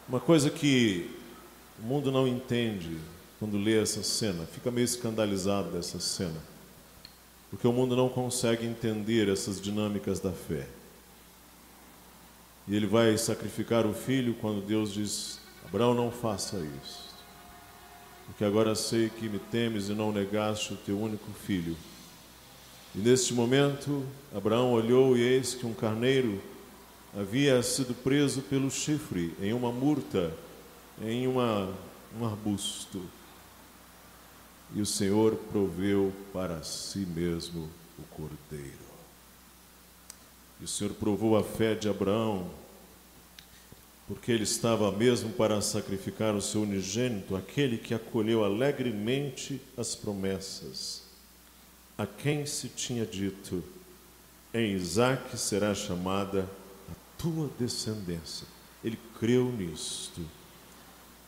Uma 0.07 0.19
coisa 0.19 0.49
que 0.49 1.14
o 1.79 1.83
mundo 1.85 2.11
não 2.11 2.27
entende 2.27 2.97
quando 3.39 3.57
lê 3.57 3.81
essa 3.81 4.01
cena, 4.01 4.45
fica 4.45 4.71
meio 4.71 4.85
escandalizado 4.85 5.71
dessa 5.71 5.99
cena, 5.99 6.39
porque 7.49 7.67
o 7.67 7.73
mundo 7.73 7.95
não 7.95 8.07
consegue 8.07 8.65
entender 8.65 9.29
essas 9.29 9.59
dinâmicas 9.59 10.19
da 10.19 10.31
fé. 10.31 10.67
E 12.67 12.75
ele 12.75 12.87
vai 12.87 13.17
sacrificar 13.17 13.85
o 13.85 13.93
filho 13.93 14.33
quando 14.35 14.65
Deus 14.65 14.93
diz: 14.93 15.39
Abraão, 15.65 15.93
não 15.93 16.11
faça 16.11 16.57
isso, 16.83 17.13
porque 18.25 18.43
agora 18.43 18.73
sei 18.73 19.09
que 19.09 19.27
me 19.27 19.37
temes 19.37 19.89
e 19.89 19.93
não 19.93 20.11
negaste 20.11 20.73
o 20.73 20.77
teu 20.77 20.99
único 20.99 21.29
filho. 21.45 21.75
E 22.95 22.99
neste 22.99 23.33
momento, 23.33 24.05
Abraão 24.33 24.71
olhou 24.71 25.17
e 25.17 25.21
eis 25.21 25.53
que 25.53 25.65
um 25.65 25.73
carneiro 25.73 26.41
havia 27.13 27.61
sido 27.61 27.93
preso 27.93 28.41
pelo 28.41 28.71
chifre 28.71 29.33
em 29.41 29.51
uma 29.51 29.71
murta 29.71 30.33
em 31.01 31.27
uma, 31.27 31.73
um 32.19 32.25
arbusto. 32.25 33.01
E 34.73 34.81
o 34.81 34.85
Senhor 34.85 35.35
proveu 35.51 36.13
para 36.33 36.63
si 36.63 36.99
mesmo 36.99 37.69
o 37.99 38.03
cordeiro. 38.15 38.85
E 40.59 40.65
o 40.65 40.67
Senhor 40.67 40.93
provou 40.93 41.37
a 41.37 41.43
fé 41.43 41.75
de 41.75 41.89
Abraão, 41.89 42.49
porque 44.07 44.31
ele 44.31 44.43
estava 44.43 44.91
mesmo 44.91 45.31
para 45.33 45.61
sacrificar 45.61 46.35
o 46.35 46.41
seu 46.41 46.61
unigênito, 46.61 47.35
aquele 47.35 47.77
que 47.77 47.93
acolheu 47.93 48.43
alegremente 48.43 49.61
as 49.77 49.95
promessas, 49.95 51.03
a 51.97 52.05
quem 52.05 52.45
se 52.45 52.69
tinha 52.69 53.05
dito: 53.05 53.63
em 54.53 54.73
Isaque 54.73 55.37
será 55.37 55.73
chamada 55.73 56.49
a 56.89 57.21
tua 57.21 57.49
descendência. 57.59 58.47
Ele 58.83 58.99
creu 59.19 59.51
nisto 59.51 60.21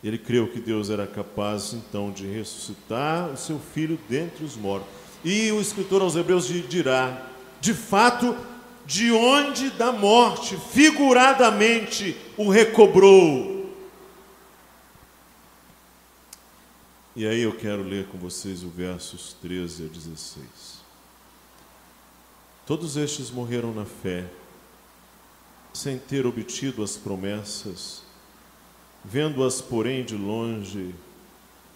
ele 0.02 0.18
creu 0.18 0.48
que 0.48 0.60
Deus 0.60 0.90
era 0.90 1.06
capaz 1.06 1.72
então 1.72 2.12
de 2.12 2.26
ressuscitar 2.26 3.30
o 3.30 3.36
seu 3.36 3.58
filho 3.58 3.98
dentre 4.08 4.44
os 4.44 4.56
mortos. 4.56 4.88
E 5.24 5.50
o 5.50 5.60
escritor 5.60 6.02
aos 6.02 6.14
Hebreus 6.14 6.46
dirá: 6.46 7.30
de 7.60 7.74
fato, 7.74 8.36
de 8.86 9.10
onde 9.10 9.70
da 9.70 9.90
morte, 9.90 10.56
figuradamente, 10.56 12.16
o 12.36 12.48
recobrou. 12.48 13.58
E 17.16 17.26
aí 17.26 17.42
eu 17.42 17.52
quero 17.52 17.82
ler 17.82 18.06
com 18.06 18.16
vocês 18.16 18.62
o 18.62 18.68
versos 18.68 19.34
13 19.42 19.86
a 19.86 19.88
16. 19.88 20.46
Todos 22.64 22.96
estes 22.96 23.28
morreram 23.30 23.74
na 23.74 23.84
fé, 23.84 24.26
sem 25.72 25.98
ter 25.98 26.24
obtido 26.26 26.84
as 26.84 26.96
promessas 26.96 28.07
Vendo-as, 29.04 29.60
porém, 29.60 30.04
de 30.04 30.16
longe, 30.16 30.94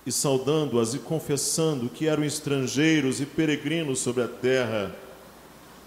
e 0.04 0.10
saudando-as 0.10 0.94
e 0.94 0.98
confessando 0.98 1.88
que 1.88 2.06
eram 2.06 2.24
estrangeiros 2.24 3.20
e 3.20 3.26
peregrinos 3.26 4.00
sobre 4.00 4.22
a 4.22 4.28
terra, 4.28 4.94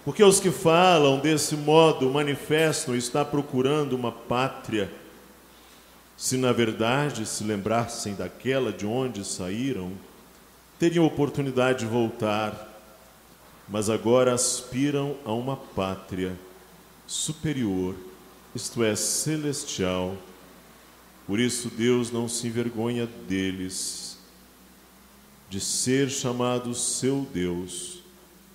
porque 0.04 0.22
os 0.22 0.40
que 0.40 0.50
falam 0.50 1.18
desse 1.18 1.56
modo 1.56 2.08
manifestam 2.08 2.94
estar 2.94 3.24
procurando 3.26 3.94
uma 3.94 4.12
pátria. 4.12 4.90
Se 6.16 6.36
na 6.36 6.52
verdade 6.52 7.26
se 7.26 7.44
lembrassem 7.44 8.14
daquela 8.14 8.72
de 8.72 8.86
onde 8.86 9.24
saíram, 9.24 9.92
teriam 10.78 11.04
oportunidade 11.04 11.80
de 11.80 11.86
voltar, 11.86 12.80
mas 13.68 13.90
agora 13.90 14.32
aspiram 14.32 15.16
a 15.24 15.32
uma 15.32 15.56
pátria 15.56 16.38
superior, 17.06 17.94
isto 18.54 18.82
é, 18.82 18.94
celestial 18.96 20.16
por 21.26 21.40
isso 21.40 21.68
Deus 21.68 22.12
não 22.12 22.28
se 22.28 22.46
envergonha 22.46 23.06
deles, 23.06 24.16
de 25.50 25.60
ser 25.60 26.08
chamado 26.08 26.74
seu 26.74 27.26
Deus, 27.32 27.98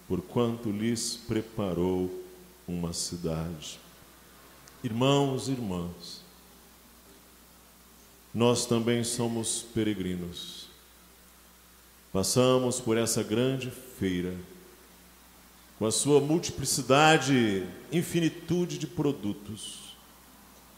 porquanto 0.07 0.71
lhes 0.71 1.19
preparou 1.27 2.23
uma 2.67 2.93
cidade. 2.93 3.79
Irmãos 4.83 5.47
e 5.47 5.51
irmãs, 5.51 6.21
nós 8.33 8.65
também 8.65 9.03
somos 9.03 9.65
peregrinos. 9.73 10.67
Passamos 12.13 12.79
por 12.79 12.97
essa 12.97 13.21
grande 13.21 13.69
feira, 13.69 14.35
com 15.77 15.85
a 15.85 15.91
sua 15.91 16.19
multiplicidade, 16.21 17.65
infinitude 17.91 18.77
de 18.77 18.87
produtos 18.87 19.90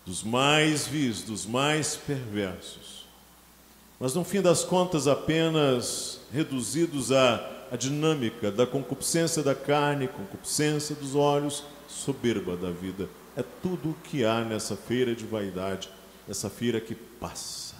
dos 0.06 0.24
mais 0.24 0.86
vis, 0.86 1.22
dos 1.22 1.46
mais 1.46 1.96
perversos, 1.96 3.06
mas 4.00 4.14
no 4.14 4.24
fim 4.24 4.42
das 4.42 4.64
contas 4.64 5.08
apenas 5.08 6.20
reduzidos 6.32 7.12
à, 7.12 7.68
à 7.72 7.78
dinâmica 7.78 8.52
da 8.52 8.68
concupiscência 8.68 9.42
da 9.42 9.56
carne, 9.56 10.08
concupiscência 10.08 10.96
dos 10.96 11.16
olhos, 11.16 11.64
soberba 11.88 12.58
da 12.58 12.70
vida. 12.70 13.08
É 13.36 13.44
tudo 13.62 13.92
o 13.92 13.94
que 13.94 14.26
há 14.26 14.44
nessa 14.44 14.76
feira 14.76 15.16
de 15.16 15.26
vaidade, 15.26 15.90
essa 16.28 16.50
feira 16.50 16.82
que 16.82 16.94
passa. 16.94 17.76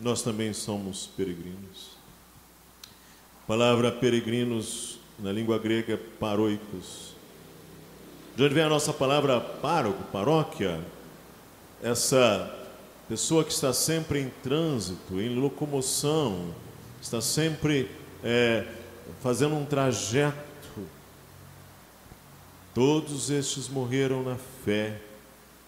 Nós 0.00 0.22
também 0.22 0.52
somos 0.52 1.06
peregrinos. 1.16 1.90
A 3.44 3.46
palavra 3.46 3.92
peregrinos 3.92 4.98
na 5.18 5.30
língua 5.30 5.58
grega 5.58 5.94
é 5.94 5.96
paroicos 5.96 7.11
de 8.34 8.42
onde 8.42 8.54
vem 8.54 8.64
a 8.64 8.68
nossa 8.68 8.94
palavra 8.94 9.40
pároco, 9.40 10.02
paróquia? 10.04 10.80
Essa 11.82 12.50
pessoa 13.06 13.44
que 13.44 13.52
está 13.52 13.74
sempre 13.74 14.20
em 14.20 14.30
trânsito, 14.42 15.20
em 15.20 15.38
locomoção, 15.38 16.54
está 17.00 17.20
sempre 17.20 17.90
é, 18.24 18.66
fazendo 19.20 19.54
um 19.54 19.66
trajeto. 19.66 20.32
Todos 22.74 23.28
estes 23.28 23.68
morreram 23.68 24.22
na 24.22 24.36
fé, 24.64 24.98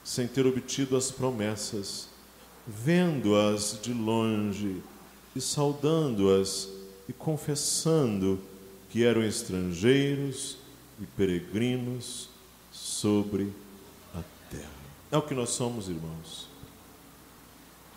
sem 0.02 0.26
ter 0.26 0.46
obtido 0.46 0.96
as 0.96 1.10
promessas, 1.10 2.08
vendo-as 2.66 3.78
de 3.82 3.92
longe 3.92 4.82
e 5.36 5.40
saudando-as 5.40 6.70
e 7.06 7.12
confessando 7.12 8.40
que 8.88 9.04
eram 9.04 9.22
estrangeiros 9.22 10.56
e 10.98 11.04
peregrinos 11.04 12.32
sobre 13.04 13.52
a 14.14 14.22
terra. 14.50 14.70
É 15.12 15.18
o 15.18 15.20
que 15.20 15.34
nós 15.34 15.50
somos, 15.50 15.90
irmãos. 15.90 16.48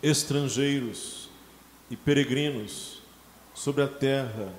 Estrangeiros 0.03 1.29
e 1.89 1.95
peregrinos 1.95 3.01
sobre 3.55 3.83
a 3.83 3.87
terra. 3.87 4.51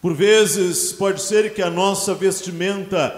Por 0.00 0.14
vezes 0.14 0.92
pode 0.92 1.20
ser 1.20 1.52
que 1.52 1.62
a 1.62 1.68
nossa 1.68 2.14
vestimenta 2.14 3.10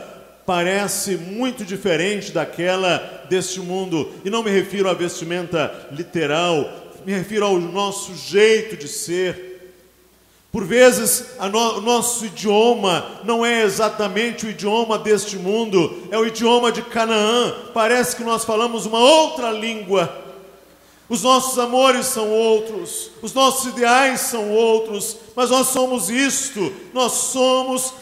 parece 0.47 1.19
muito 1.19 1.67
diferente 1.67 2.33
daquela 2.33 3.27
deste 3.29 3.61
mundo. 3.61 4.11
E 4.25 4.31
não 4.31 4.43
me 4.43 4.51
refiro 4.51 4.89
à 4.89 4.95
vestimenta 4.95 5.91
literal, 5.93 6.65
me 7.05 7.13
refiro 7.13 7.45
ao 7.45 7.61
nosso 7.61 8.17
jeito 8.17 8.75
de 8.75 8.89
ser. 8.89 9.52
Por 10.53 10.67
vezes, 10.67 11.25
no, 11.51 11.79
o 11.79 11.81
nosso 11.81 12.27
idioma 12.27 13.23
não 13.25 13.45
é 13.45 13.63
exatamente 13.63 14.45
o 14.45 14.51
idioma 14.51 14.99
deste 14.99 15.39
mundo, 15.39 16.07
é 16.11 16.19
o 16.19 16.27
idioma 16.27 16.71
de 16.71 16.83
Canaã. 16.83 17.55
Parece 17.73 18.15
que 18.15 18.23
nós 18.23 18.45
falamos 18.45 18.85
uma 18.85 18.99
outra 18.99 19.51
língua. 19.51 20.15
Os 21.09 21.23
nossos 21.23 21.59
amores 21.59 22.05
são 22.07 22.29
outros, 22.29 23.11
os 23.23 23.33
nossos 23.33 23.73
ideais 23.73 24.21
são 24.21 24.51
outros, 24.51 25.17
mas 25.35 25.49
nós 25.49 25.69
somos 25.69 26.11
isto, 26.11 26.73
nós 26.93 27.13
somos 27.13 27.95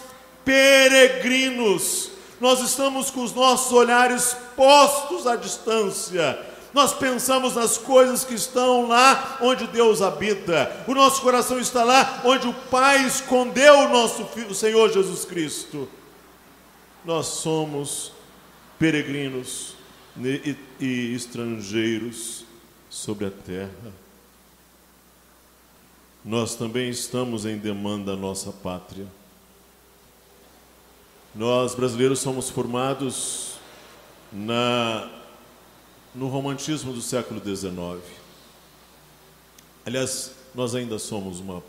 peregrinos. 0.45 2.11
Nós 2.41 2.61
estamos 2.61 3.11
com 3.11 3.23
os 3.23 3.33
nossos 3.35 3.71
olhares 3.73 4.37
postos 4.57 5.25
à 5.27 5.37
distância. 5.37 6.50
Nós 6.73 6.93
pensamos 6.93 7.57
nas 7.57 7.77
coisas 7.77 8.25
que 8.25 8.35
estão 8.35 8.89
lá 8.89 9.39
onde 9.41 9.67
Deus 9.67 10.01
habita. 10.01 10.85
O 10.87 10.95
nosso 10.95 11.21
coração 11.21 11.59
está 11.59 11.83
lá 11.83 12.23
onde 12.25 12.47
o 12.47 12.55
Pai 12.55 13.05
escondeu 13.07 13.81
o 13.81 13.89
nosso 13.89 14.23
o 14.49 14.55
Senhor 14.55 14.93
Jesus 14.93 15.25
Cristo. 15.25 15.89
Nós 17.05 17.27
somos 17.27 18.13
peregrinos 18.79 19.75
e 20.81 21.15
estrangeiros 21.15 22.45
sobre 22.89 23.27
a 23.27 23.31
terra. 23.31 23.93
Nós 26.25 26.55
também 26.55 26.91
estamos 26.91 27.47
em 27.47 27.57
demanda 27.57 28.13
da 28.13 28.17
nossa 28.17 28.53
pátria. 28.53 29.07
Nós 31.35 31.75
brasileiros 31.75 32.19
somos 32.19 32.51
formados 32.51 33.55
na, 34.33 35.09
no 36.15 36.29
romantismo 36.29 36.93
do 36.93 37.01
século 37.01 37.41
XIX. 37.41 38.03
Aliás, 39.87 40.33
nós 40.55 40.75
ainda 40.75 40.99
somos 40.99 41.41
uma, 41.41 41.63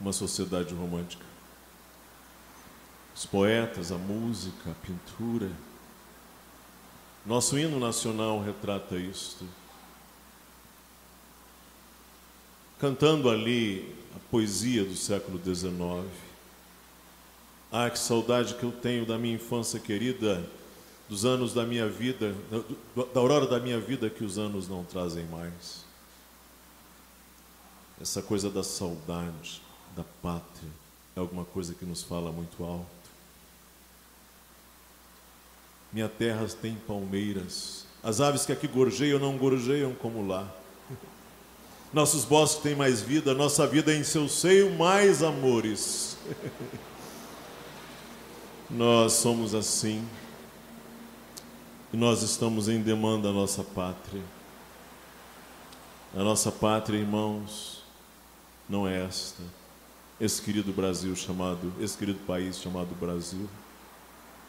uma 0.00 0.12
sociedade 0.12 0.74
romântica. 0.74 1.24
Os 3.14 3.26
poetas, 3.26 3.92
a 3.92 3.98
música, 3.98 4.70
a 4.70 4.86
pintura. 4.86 5.50
Nosso 7.24 7.58
hino 7.58 7.78
nacional 7.78 8.42
retrata 8.42 8.96
isto. 8.96 9.46
Cantando 12.78 13.30
ali 13.30 13.94
a 14.14 14.18
poesia 14.30 14.84
do 14.84 14.94
século 14.94 15.40
XIX 15.42 16.06
ah, 17.70 17.90
que 17.90 17.98
saudade 17.98 18.54
que 18.54 18.64
eu 18.64 18.72
tenho 18.72 19.04
da 19.04 19.18
minha 19.18 19.34
infância 19.34 19.78
querida, 19.78 20.48
dos 21.08 21.24
anos 21.24 21.54
da 21.54 21.64
minha 21.64 21.88
vida, 21.88 22.34
da 23.14 23.20
aurora 23.20 23.46
da 23.46 23.60
minha 23.60 23.78
vida 23.78 24.10
que 24.10 24.24
os 24.24 24.38
anos 24.38 24.68
não 24.68 24.84
trazem 24.84 25.24
mais. 25.26 25.84
Essa 28.00 28.20
coisa 28.20 28.50
da 28.50 28.62
saudade, 28.62 29.62
da 29.96 30.04
pátria, 30.22 30.70
é 31.14 31.20
alguma 31.20 31.44
coisa 31.44 31.74
que 31.74 31.84
nos 31.84 32.02
fala 32.02 32.30
muito 32.32 32.62
alto. 32.62 32.86
Minha 35.92 36.08
terra 36.08 36.46
tem 36.60 36.74
palmeiras, 36.74 37.86
as 38.02 38.20
aves 38.20 38.44
que 38.44 38.52
aqui 38.52 38.68
gorjeiam 38.68 39.18
não 39.18 39.36
gorjeiam 39.38 39.94
como 39.94 40.26
lá. 40.26 40.52
Nossos 41.92 42.24
bosques 42.24 42.62
têm 42.62 42.74
mais 42.74 43.00
vida, 43.00 43.32
nossa 43.32 43.66
vida 43.66 43.92
é 43.92 43.96
em 43.96 44.04
seu 44.04 44.28
seio 44.28 44.70
mais 44.76 45.22
amores. 45.22 46.16
Nós 48.68 49.14
somos 49.14 49.54
assim. 49.54 50.06
E 51.96 51.98
nós 51.98 52.20
estamos 52.20 52.68
em 52.68 52.82
demanda 52.82 53.28
da 53.28 53.32
nossa 53.32 53.64
pátria. 53.64 54.20
A 56.14 56.22
nossa 56.22 56.52
pátria, 56.52 56.98
irmãos, 56.98 57.82
não 58.68 58.86
é 58.86 59.02
esta. 59.06 59.42
Esse 60.20 60.42
querido 60.42 60.74
Brasil 60.74 61.16
chamado, 61.16 61.72
esse 61.80 61.96
querido 61.96 62.18
país 62.26 62.60
chamado 62.60 62.94
Brasil, 63.00 63.48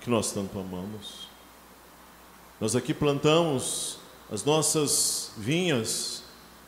que 0.01 0.09
nós 0.09 0.33
tanto 0.33 0.59
amamos. 0.59 1.29
Nós 2.59 2.75
aqui 2.75 2.93
plantamos 2.93 3.97
as 4.29 4.43
nossas 4.43 5.31
vinhas, 5.37 6.23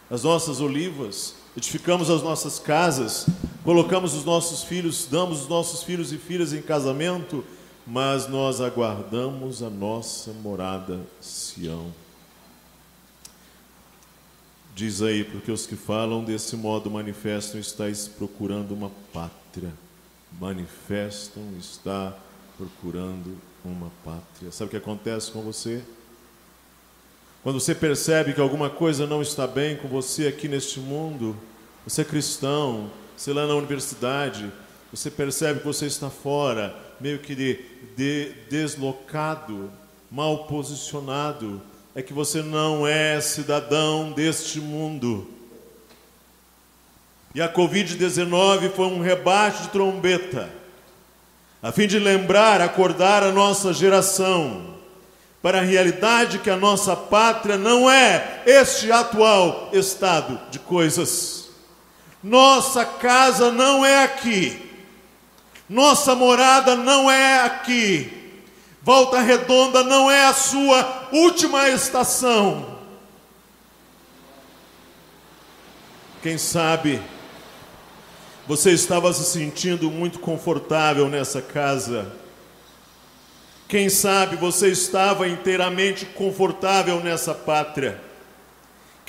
as 0.10 0.24
nossas 0.24 0.62
olivas, 0.62 1.36
edificamos 1.58 2.10
as 2.10 2.24
nossas 2.24 2.58
casas, 2.58 3.26
colocamos 3.66 4.14
os 4.14 4.24
nossos 4.24 4.64
filhos, 4.64 5.06
damos 5.12 5.42
os 5.42 5.50
nossos 5.50 5.84
filhos 5.84 6.14
e 6.14 6.18
filhas 6.18 6.54
em 6.54 6.62
casamento, 6.62 7.44
mas 7.90 8.28
nós 8.28 8.62
aguardamos 8.62 9.64
a 9.64 9.70
nossa 9.70 10.32
morada 10.32 11.00
Sião. 11.20 11.92
Diz 14.76 15.02
aí, 15.02 15.24
porque 15.24 15.52
os 15.52 15.66
que 15.66 15.76
falam 15.76 16.24
desse 16.24 16.56
modo 16.56 16.92
manifestam 16.92 17.60
estáis 17.60 18.08
procurando 18.08 18.76
uma 18.76 18.92
pátria. 19.12 19.74
Manifestam 20.40 21.44
está 21.58 22.14
procurando 22.56 23.36
uma 23.66 23.92
pátria. 24.06 24.52
Sabe 24.52 24.68
o 24.68 24.72
que 24.72 24.78
acontece 24.78 25.32
com 25.32 25.42
você? 25.42 25.84
Quando 27.42 27.60
você 27.60 27.74
percebe 27.74 28.34
que 28.34 28.42
alguma 28.42 28.70
coisa 28.70 29.08
não 29.08 29.24
está 29.24 29.48
bem 29.48 29.76
com 29.76 29.88
você 29.88 30.28
aqui 30.28 30.48
neste 30.48 30.80
mundo, 30.80 31.36
você 31.84 32.02
é 32.02 32.06
cristão, 32.06 32.92
você 33.18 33.34
lá 33.34 33.48
na 33.48 33.56
universidade, 33.56 34.52
você 34.92 35.12
percebe 35.12 35.60
que 35.60 35.66
você 35.66 35.86
está 35.86 36.10
fora, 36.10 36.76
meio 37.00 37.20
que 37.20 37.36
de, 37.36 37.60
de, 37.96 38.32
deslocado, 38.50 39.72
mal 40.10 40.46
posicionado, 40.46 41.62
é 41.94 42.02
que 42.02 42.14
você 42.14 42.42
não 42.42 42.88
é 42.88 43.22
cidadão 43.22 44.12
deste 44.12 44.60
mundo. 44.60 45.28
E 47.36 47.42
a 47.42 47.52
Covid-19 47.52 48.72
foi 48.72 48.88
um 48.88 49.02
rebate 49.02 49.64
de 49.64 49.70
trombeta, 49.70 50.50
a 51.62 51.72
fim 51.72 51.88
de 51.88 52.00
lembrar, 52.00 52.62
acordar 52.62 53.22
a 53.22 53.32
nossa 53.32 53.74
geração 53.74 54.76
para 55.42 55.60
a 55.60 55.64
realidade 55.64 56.40
que 56.40 56.50
a 56.50 56.58
nossa 56.58 56.96
pátria 56.96 57.58
não 57.58 57.90
é 57.90 58.44
este 58.46 58.92
atual 58.92 59.70
estado 59.72 60.40
de 60.50 60.58
coisas. 60.58 61.50
Nossa 62.24 62.84
casa 62.84 63.52
não 63.52 63.86
é 63.86 64.04
aqui. 64.04 64.69
Nossa 65.70 66.16
morada 66.16 66.76
não 66.76 67.10
é 67.12 67.42
aqui. 67.42 68.12
Volta 68.82 69.20
Redonda 69.22 69.84
não 69.84 70.10
é 70.10 70.26
a 70.26 70.34
sua 70.34 71.10
última 71.12 71.70
estação. 71.70 72.80
Quem 76.24 76.38
sabe 76.38 77.00
você 78.48 78.72
estava 78.72 79.14
se 79.14 79.24
sentindo 79.26 79.92
muito 79.92 80.18
confortável 80.18 81.08
nessa 81.08 81.40
casa. 81.40 82.12
Quem 83.68 83.90
sabe 83.90 84.36
você 84.36 84.70
estava 84.70 85.28
inteiramente 85.28 86.08
confortável 86.08 87.00
nessa 87.00 87.36
pátria. 87.36 88.09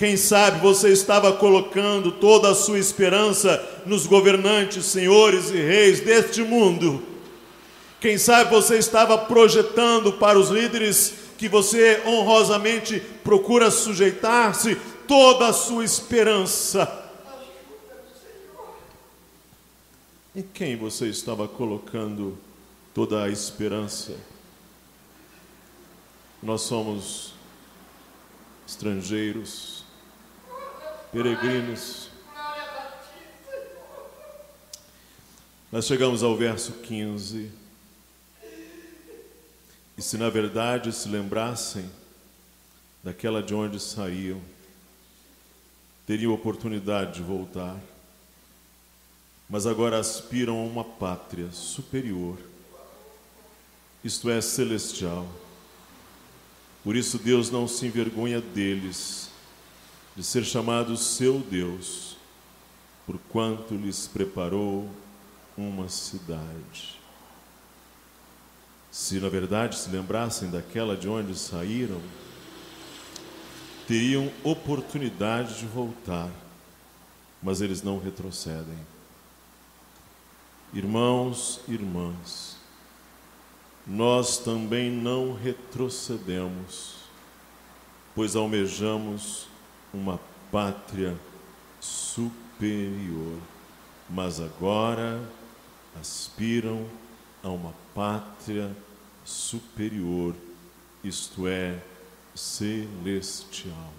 Quem 0.01 0.17
sabe 0.17 0.61
você 0.61 0.89
estava 0.89 1.31
colocando 1.31 2.11
toda 2.11 2.49
a 2.49 2.55
sua 2.55 2.79
esperança 2.79 3.63
nos 3.85 4.07
governantes, 4.07 4.87
senhores 4.87 5.51
e 5.51 5.59
reis 5.59 6.01
deste 6.01 6.43
mundo. 6.43 7.03
Quem 8.01 8.17
sabe 8.17 8.49
você 8.49 8.79
estava 8.79 9.19
projetando 9.19 10.15
para 10.15 10.39
os 10.39 10.49
líderes 10.49 11.13
que 11.37 11.51
você 11.51 12.03
honrosamente 12.07 12.99
procura 13.23 13.71
sujeitar-se 13.71 14.75
toda 15.07 15.49
a 15.49 15.53
sua 15.53 15.85
esperança. 15.85 16.91
Em 20.35 20.41
quem 20.41 20.79
você 20.79 21.09
estava 21.09 21.47
colocando 21.47 22.39
toda 22.95 23.25
a 23.25 23.29
esperança? 23.29 24.17
Nós 26.43 26.63
somos 26.63 27.35
estrangeiros, 28.67 29.80
peregrinos. 31.13 32.09
Nós 35.73 35.87
chegamos 35.87 36.23
ao 36.23 36.37
verso 36.37 36.73
15. 36.73 37.51
E 39.97 40.03
se 40.03 40.17
na 40.17 40.31
verdade 40.31 40.93
se 40.93 41.09
lembrassem 41.09 41.91
daquela 43.03 43.43
de 43.43 43.55
onde 43.55 43.79
saíam, 43.79 44.41
teriam 46.07 46.33
oportunidade 46.33 47.15
de 47.15 47.23
voltar. 47.23 47.77
Mas 49.49 49.67
agora 49.67 49.99
aspiram 49.99 50.59
a 50.59 50.63
uma 50.63 50.85
pátria 50.85 51.51
superior, 51.51 52.39
isto 54.03 54.31
é, 54.31 54.41
celestial. 54.41 55.27
Por 56.85 56.97
isso 56.97 57.19
Deus 57.19 57.51
não 57.51 57.69
se 57.69 57.85
envergonha 57.87 58.41
deles 58.41 59.30
de 60.17 60.25
ser 60.25 60.45
chamado 60.45 60.97
seu 60.97 61.39
Deus, 61.39 62.17
porquanto 63.07 63.75
lhes 63.75 64.07
preparou 64.07 64.89
uma 65.57 65.89
cidade. 65.89 66.99
se 68.91 69.21
na 69.21 69.29
verdade 69.29 69.79
se 69.79 69.89
lembrassem 69.89 70.51
daquela 70.51 70.97
de 70.97 71.09
onde 71.09 71.37
saíram, 71.39 72.01
teriam 73.87 74.31
oportunidade 74.43 75.59
de 75.59 75.67
voltar, 75.67 76.31
mas 77.41 77.61
eles 77.61 77.83
não 77.83 78.01
retrocedem. 78.01 78.79
Irmãos, 80.73 81.61
irmãs, 81.69 82.57
nós 83.87 84.39
também 84.39 84.91
não 84.91 85.35
retrocedemos, 85.35 86.95
pois 88.15 88.37
almejamos 88.37 89.49
uma 89.93 90.21
pátria 90.51 91.17
superior, 91.81 93.39
mas 94.09 94.41
agora 94.41 95.21
aspiram 96.01 96.87
a 97.43 97.49
uma 97.49 97.75
pátria 97.95 98.75
superior, 99.25 100.35
isto 101.03 101.47
é, 101.47 101.83
celestial. 102.35 103.93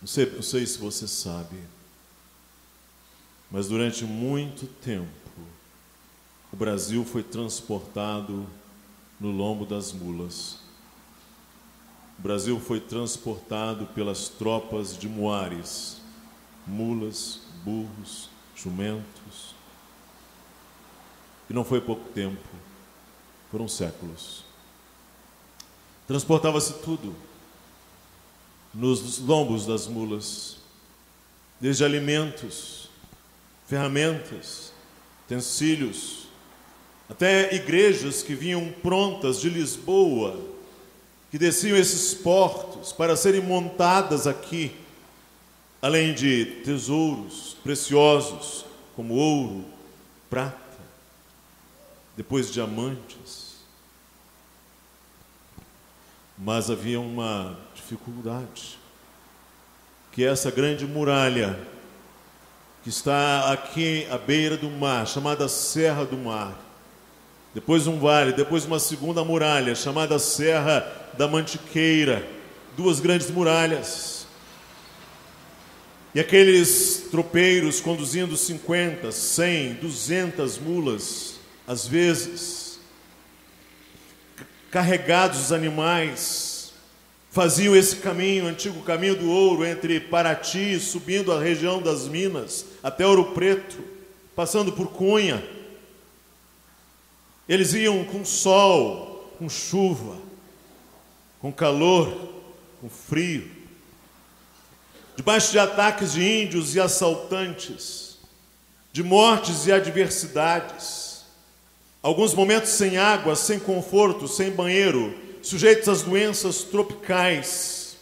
Não 0.00 0.06
sei, 0.06 0.30
não 0.30 0.42
sei 0.42 0.66
se 0.66 0.78
você 0.78 1.08
sabe, 1.08 1.56
mas 3.50 3.68
durante 3.68 4.04
muito 4.04 4.66
tempo 4.66 5.08
o 6.52 6.56
Brasil 6.56 7.04
foi 7.04 7.22
transportado 7.22 8.46
no 9.20 9.30
lombo 9.30 9.66
das 9.66 9.92
mulas. 9.92 10.58
O 12.18 12.22
Brasil 12.22 12.58
foi 12.58 12.80
transportado 12.80 13.86
pelas 13.86 14.28
tropas 14.28 14.98
de 14.98 15.08
muares, 15.08 16.00
mulas, 16.66 17.40
burros, 17.64 18.28
jumentos. 18.56 19.54
E 21.48 21.54
não 21.54 21.64
foi 21.64 21.80
pouco 21.80 22.08
tempo, 22.10 22.48
foram 23.50 23.68
séculos. 23.68 24.44
Transportava-se 26.08 26.74
tudo 26.80 27.14
nos 28.74 29.18
lombos 29.20 29.64
das 29.64 29.86
mulas, 29.86 30.56
desde 31.60 31.84
alimentos, 31.84 32.90
ferramentas, 33.66 34.72
utensílios, 35.24 36.26
até 37.08 37.54
igrejas 37.54 38.22
que 38.22 38.34
vinham 38.34 38.72
prontas 38.82 39.40
de 39.40 39.48
Lisboa, 39.48 40.57
que 41.30 41.38
desciam 41.38 41.76
esses 41.76 42.14
portos 42.14 42.92
para 42.92 43.16
serem 43.16 43.42
montadas 43.42 44.26
aqui, 44.26 44.74
além 45.80 46.14
de 46.14 46.46
tesouros 46.64 47.56
preciosos 47.62 48.64
como 48.96 49.14
ouro, 49.14 49.64
prata, 50.30 50.56
depois 52.16 52.50
diamantes. 52.50 53.58
Mas 56.36 56.70
havia 56.70 57.00
uma 57.00 57.58
dificuldade, 57.74 58.78
que 60.12 60.24
é 60.24 60.28
essa 60.28 60.50
grande 60.50 60.86
muralha 60.86 61.58
que 62.82 62.88
está 62.88 63.52
aqui 63.52 64.06
à 64.10 64.16
beira 64.16 64.56
do 64.56 64.70
mar, 64.70 65.06
chamada 65.06 65.48
Serra 65.48 66.06
do 66.06 66.16
Mar. 66.16 66.56
Depois 67.52 67.86
um 67.86 67.98
vale, 67.98 68.32
depois 68.32 68.64
uma 68.64 68.78
segunda 68.78 69.24
muralha, 69.24 69.74
chamada 69.74 70.18
Serra 70.18 70.97
da 71.18 71.26
Mantiqueira. 71.26 72.26
Duas 72.76 73.00
grandes 73.00 73.28
muralhas. 73.28 74.26
E 76.14 76.20
aqueles 76.20 77.08
tropeiros 77.10 77.80
conduzindo 77.80 78.36
50, 78.36 79.10
100, 79.10 79.74
200 79.74 80.58
mulas, 80.58 81.34
às 81.66 81.86
vezes, 81.86 82.78
carregados 84.70 85.40
os 85.40 85.52
animais, 85.52 86.72
faziam 87.30 87.76
esse 87.76 87.96
caminho, 87.96 88.44
o 88.44 88.48
antigo 88.48 88.80
caminho 88.82 89.16
do 89.16 89.28
ouro, 89.28 89.66
entre 89.66 90.00
Paraty, 90.00 90.78
subindo 90.78 91.32
a 91.32 91.40
região 91.40 91.82
das 91.82 92.08
Minas, 92.08 92.64
até 92.82 93.06
Ouro 93.06 93.32
Preto, 93.32 93.76
passando 94.34 94.72
por 94.72 94.88
Cunha. 94.92 95.44
Eles 97.48 97.74
iam 97.74 98.04
com 98.04 98.24
sol, 98.24 99.34
com 99.38 99.48
chuva, 99.48 100.27
com 101.40 101.52
calor, 101.52 102.32
com 102.80 102.88
frio, 102.88 103.50
debaixo 105.16 105.50
de 105.50 105.58
ataques 105.58 106.12
de 106.12 106.22
índios 106.22 106.74
e 106.74 106.80
assaltantes, 106.80 108.18
de 108.92 109.02
mortes 109.02 109.66
e 109.66 109.72
adversidades, 109.72 111.24
alguns 112.02 112.34
momentos 112.34 112.70
sem 112.70 112.98
água, 112.98 113.36
sem 113.36 113.58
conforto, 113.58 114.26
sem 114.26 114.50
banheiro, 114.50 115.14
sujeitos 115.42 115.88
às 115.88 116.02
doenças 116.02 116.62
tropicais. 116.62 117.96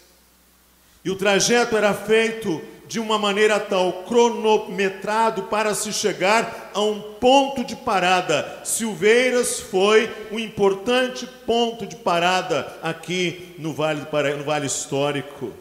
E 1.05 1.11
o 1.11 1.16
trajeto 1.16 1.77
era 1.77 1.94
feito 1.94 2.61
de 2.88 3.01
uma 3.01 3.18
maneira 3.18 3.59
tal, 3.59 4.05
cronometrado 4.05 5.44
para 5.44 5.75
se 5.75 5.92
chegar 5.92 6.70
a 6.72 6.81
um 6.81 7.01
ponto 7.01 7.64
de 7.64 7.75
parada. 7.75 8.61
Silveiras 8.64 9.59
foi 9.61 10.11
um 10.31 10.38
importante 10.38 11.27
ponto 11.44 11.87
de 11.87 11.96
parada 11.96 12.72
aqui 12.83 13.55
no 13.59 13.72
Vale, 13.72 14.07
no 14.37 14.44
vale 14.44 14.66
Histórico. 14.66 15.53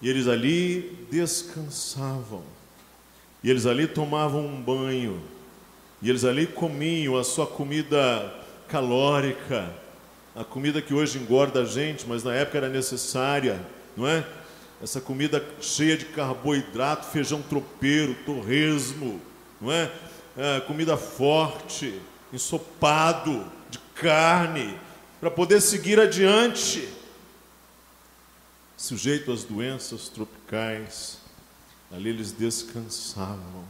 E 0.00 0.08
eles 0.08 0.28
ali 0.28 1.06
descansavam, 1.10 2.42
e 3.42 3.50
eles 3.50 3.66
ali 3.66 3.86
tomavam 3.86 4.44
um 4.44 4.60
banho, 4.60 5.20
e 6.02 6.10
eles 6.10 6.24
ali 6.24 6.46
comiam 6.46 7.16
a 7.16 7.24
sua 7.24 7.46
comida 7.46 8.32
calórica, 8.68 9.70
a 10.34 10.44
comida 10.44 10.82
que 10.82 10.92
hoje 10.92 11.18
engorda 11.18 11.62
a 11.62 11.64
gente, 11.64 12.06
mas 12.06 12.22
na 12.22 12.34
época 12.34 12.58
era 12.58 12.68
necessária, 12.68 13.58
não 13.96 14.06
é? 14.06 14.22
Essa 14.82 15.00
comida 15.00 15.44
cheia 15.60 15.96
de 15.96 16.04
carboidrato, 16.06 17.06
feijão 17.06 17.42
tropeiro, 17.42 18.14
torresmo, 18.26 19.20
não 19.60 19.72
é? 19.72 19.90
é 20.36 20.60
comida 20.60 20.96
forte, 20.96 22.00
ensopado 22.32 23.50
de 23.70 23.78
carne, 23.94 24.78
para 25.18 25.30
poder 25.30 25.60
seguir 25.60 25.98
adiante. 25.98 26.88
Sujeito 28.76 29.32
às 29.32 29.42
doenças 29.42 30.08
tropicais, 30.08 31.18
ali 31.90 32.10
eles 32.10 32.32
descansavam. 32.32 33.64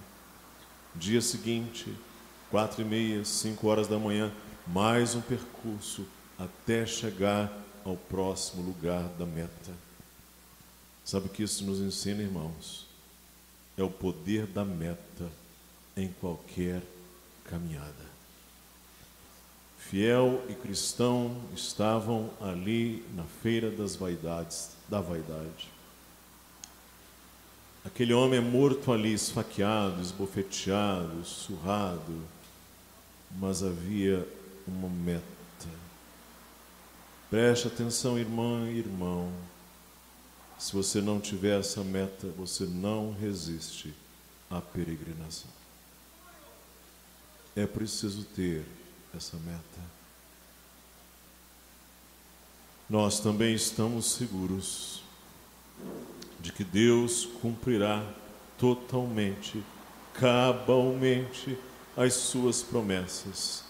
Dia 0.95 1.21
seguinte, 1.21 1.95
quatro 2.51 2.83
e 2.83 2.85
meia, 2.85 3.25
cinco 3.25 3.69
horas 3.69 3.87
da 3.87 3.99
manhã, 3.99 4.33
mais 4.67 5.15
um 5.15 5.21
percurso 5.21 6.05
até 6.37 6.85
chegar 6.85 7.53
ao 7.85 7.97
próximo 7.97 8.63
lugar 8.63 9.05
da 9.11 9.25
meta. 9.25 9.86
Sabe 11.07 11.27
o 11.27 11.29
que 11.29 11.45
isso 11.45 11.65
nos 11.65 11.79
ensina, 11.79 12.21
irmãos? 12.21 12.85
É 13.79 13.83
o 13.85 13.89
poder 13.89 14.45
da 14.45 14.65
meta 14.65 15.31
em 15.97 16.09
qualquer 16.21 16.83
caminhada. 17.45 18.05
Fiel 19.79 20.43
e 20.49 20.55
cristão 20.55 21.41
estavam 21.55 22.29
ali 22.41 23.05
na 23.15 23.23
feira 23.23 23.71
das 23.71 23.95
vaidades, 23.95 24.71
da 24.89 25.01
vaidade. 25.01 25.71
Aquele 27.85 28.13
homem 28.13 28.41
é 28.41 28.43
morto 28.43 28.93
ali, 28.93 29.13
esfaqueado, 29.13 30.03
esbofeteado, 30.03 31.25
surrado, 31.25 32.21
mas 33.39 33.63
havia 33.63 34.27
uma 34.67 34.89
meta. 34.89 35.23
Preste 37.31 37.69
atenção, 37.69 38.19
irmã 38.19 38.69
e 38.69 38.79
irmão. 38.79 39.33
Se 40.59 40.73
você 40.73 41.01
não 41.01 41.21
tiver 41.21 41.61
essa 41.61 41.85
meta, 41.85 42.29
você 42.29 42.65
não 42.65 43.13
resiste 43.13 43.93
à 44.51 44.61
peregrinação. 44.61 45.51
É 47.55 47.67
preciso 47.67 48.25
ter 48.25 48.65
essa 49.15 49.37
meta. 49.39 49.97
Nós 52.89 53.21
também 53.21 53.55
estamos 53.55 54.13
seguros 54.13 55.03
de 56.39 56.53
que 56.53 56.63
Deus 56.63 57.27
cumprirá 57.43 58.05
totalmente, 58.57 59.63
cabalmente 60.15 61.59
as 61.97 62.15
suas 62.15 62.63
promessas 62.63 63.65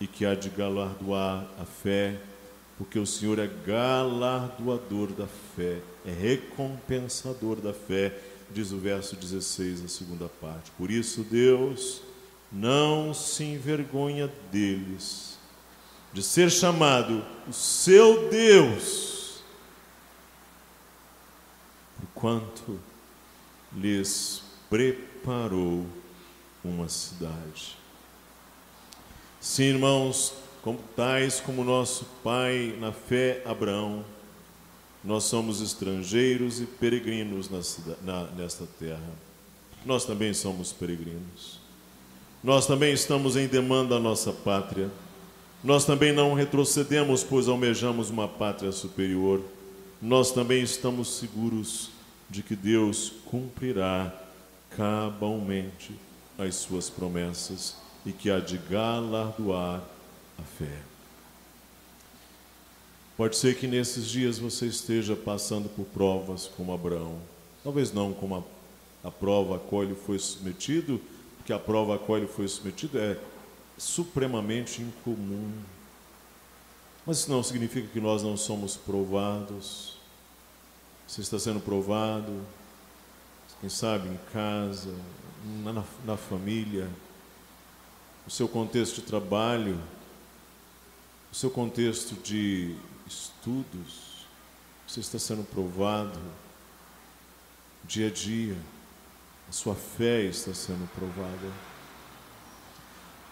e 0.00 0.06
que 0.06 0.24
há 0.24 0.34
de 0.34 0.48
galardoar 0.50 1.46
a 1.58 1.64
fé 1.64 2.20
porque 2.76 2.98
o 2.98 3.06
Senhor 3.06 3.38
é 3.38 3.46
galardoador 3.46 5.12
da 5.12 5.26
fé, 5.26 5.80
é 6.04 6.10
recompensador 6.10 7.56
da 7.56 7.72
fé, 7.72 8.18
diz 8.50 8.72
o 8.72 8.78
verso 8.78 9.16
16, 9.16 9.84
a 9.84 9.88
segunda 9.88 10.28
parte. 10.40 10.70
Por 10.72 10.90
isso, 10.90 11.22
Deus 11.22 12.02
não 12.50 13.14
se 13.14 13.44
envergonha 13.44 14.30
deles, 14.50 15.38
de 16.12 16.22
ser 16.22 16.50
chamado 16.50 17.24
o 17.48 17.52
seu 17.52 18.28
Deus, 18.28 19.42
porquanto 21.98 22.78
lhes 23.72 24.42
preparou 24.70 25.84
uma 26.64 26.88
cidade. 26.88 27.76
Sim, 29.40 29.64
irmãos, 29.64 30.32
como 30.64 30.78
tais 30.96 31.40
como 31.40 31.62
nosso 31.62 32.06
pai 32.24 32.74
na 32.80 32.90
fé 32.90 33.42
Abraão, 33.44 34.02
nós 35.04 35.24
somos 35.24 35.60
estrangeiros 35.60 36.58
e 36.58 36.64
peregrinos 36.64 37.50
na, 37.50 37.60
na, 38.00 38.24
nesta 38.30 38.66
terra. 38.78 39.10
Nós 39.84 40.06
também 40.06 40.32
somos 40.32 40.72
peregrinos. 40.72 41.60
Nós 42.42 42.66
também 42.66 42.94
estamos 42.94 43.36
em 43.36 43.46
demanda 43.46 43.96
à 43.96 44.00
nossa 44.00 44.32
pátria. 44.32 44.90
Nós 45.62 45.84
também 45.84 46.14
não 46.14 46.32
retrocedemos, 46.32 47.22
pois 47.22 47.46
almejamos 47.46 48.08
uma 48.08 48.26
pátria 48.26 48.72
superior. 48.72 49.42
Nós 50.00 50.32
também 50.32 50.62
estamos 50.62 51.18
seguros 51.18 51.90
de 52.30 52.42
que 52.42 52.56
Deus 52.56 53.12
cumprirá 53.26 54.10
cabalmente 54.70 55.92
as 56.38 56.54
suas 56.54 56.88
promessas 56.88 57.76
e 58.06 58.12
que 58.12 58.30
há 58.30 58.40
de 58.40 58.56
galardoar 58.56 59.92
a 60.38 60.42
fé. 60.42 60.82
Pode 63.16 63.36
ser 63.36 63.56
que 63.56 63.66
nesses 63.66 64.06
dias 64.06 64.38
você 64.38 64.66
esteja 64.66 65.14
passando 65.14 65.68
por 65.68 65.84
provas 65.84 66.46
como 66.56 66.72
Abraão. 66.72 67.18
Talvez 67.62 67.92
não 67.92 68.12
como 68.12 68.36
a, 68.36 69.08
a 69.08 69.10
prova 69.10 69.56
a 69.56 69.58
qual 69.58 69.84
ele 69.84 69.94
foi 69.94 70.18
submetido, 70.18 71.00
porque 71.36 71.52
a 71.52 71.58
prova 71.58 71.94
a 71.94 71.98
qual 71.98 72.18
ele 72.18 72.26
foi 72.26 72.48
submetido 72.48 72.98
é 72.98 73.18
supremamente 73.78 74.82
incomum. 74.82 75.52
Mas 77.06 77.18
isso 77.18 77.30
não 77.30 77.42
significa 77.42 77.86
que 77.86 78.00
nós 78.00 78.22
não 78.22 78.36
somos 78.36 78.76
provados. 78.76 79.96
Você 81.06 81.20
está 81.20 81.38
sendo 81.38 81.60
provado, 81.60 82.32
quem 83.60 83.70
sabe 83.70 84.08
em 84.08 84.18
casa, 84.32 84.92
na, 85.62 85.84
na 86.04 86.16
família, 86.16 86.88
o 88.26 88.30
seu 88.30 88.48
contexto 88.48 88.96
de 88.96 89.02
trabalho, 89.02 89.78
o 91.34 91.36
seu 91.36 91.50
contexto 91.50 92.14
de 92.22 92.76
estudos, 93.08 94.24
você 94.86 95.00
está 95.00 95.18
sendo 95.18 95.42
provado 95.42 96.20
dia 97.82 98.06
a 98.06 98.10
dia, 98.10 98.56
a 99.48 99.50
sua 99.50 99.74
fé 99.74 100.22
está 100.22 100.54
sendo 100.54 100.88
provada. 100.94 101.52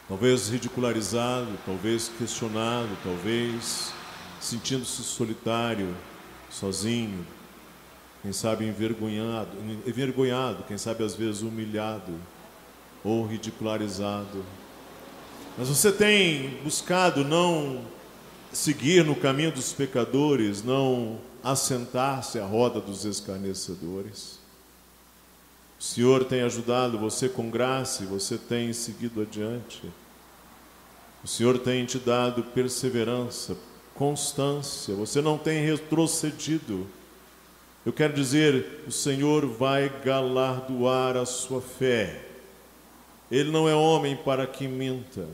Talvez 0.08 0.48
ridicularizado, 0.48 1.56
talvez 1.64 2.10
questionado, 2.18 2.90
talvez 3.04 3.92
sentindo-se 4.40 5.04
solitário, 5.04 5.96
sozinho, 6.50 7.24
quem 8.20 8.32
sabe 8.32 8.66
envergonhado, 8.66 9.56
envergonhado, 9.86 10.64
quem 10.64 10.76
sabe 10.76 11.04
às 11.04 11.14
vezes 11.14 11.42
humilhado 11.42 12.18
ou 13.04 13.24
ridicularizado. 13.24 14.44
Mas 15.56 15.68
você 15.68 15.92
tem 15.92 16.58
buscado 16.62 17.24
não 17.24 17.84
seguir 18.52 19.04
no 19.04 19.14
caminho 19.14 19.52
dos 19.52 19.72
pecadores, 19.72 20.62
não 20.62 21.18
assentar-se 21.44 22.38
à 22.38 22.46
roda 22.46 22.80
dos 22.80 23.04
escarnecedores. 23.04 24.38
O 25.78 25.82
Senhor 25.82 26.24
tem 26.24 26.42
ajudado 26.42 26.98
você 26.98 27.28
com 27.28 27.50
graça 27.50 28.02
e 28.02 28.06
você 28.06 28.38
tem 28.38 28.72
seguido 28.72 29.20
adiante. 29.20 29.82
O 31.22 31.28
Senhor 31.28 31.58
tem 31.58 31.84
te 31.84 31.98
dado 31.98 32.42
perseverança, 32.42 33.56
constância, 33.94 34.94
você 34.94 35.20
não 35.20 35.36
tem 35.36 35.64
retrocedido. 35.64 36.86
Eu 37.84 37.92
quero 37.92 38.14
dizer, 38.14 38.84
o 38.86 38.92
Senhor 38.92 39.46
vai 39.46 39.92
galardoar 40.04 41.16
a 41.16 41.26
sua 41.26 41.60
fé. 41.60 42.31
Ele 43.32 43.50
não 43.50 43.66
é 43.66 43.74
homem 43.74 44.14
para 44.14 44.46
que 44.46 44.68
minta. 44.68 45.26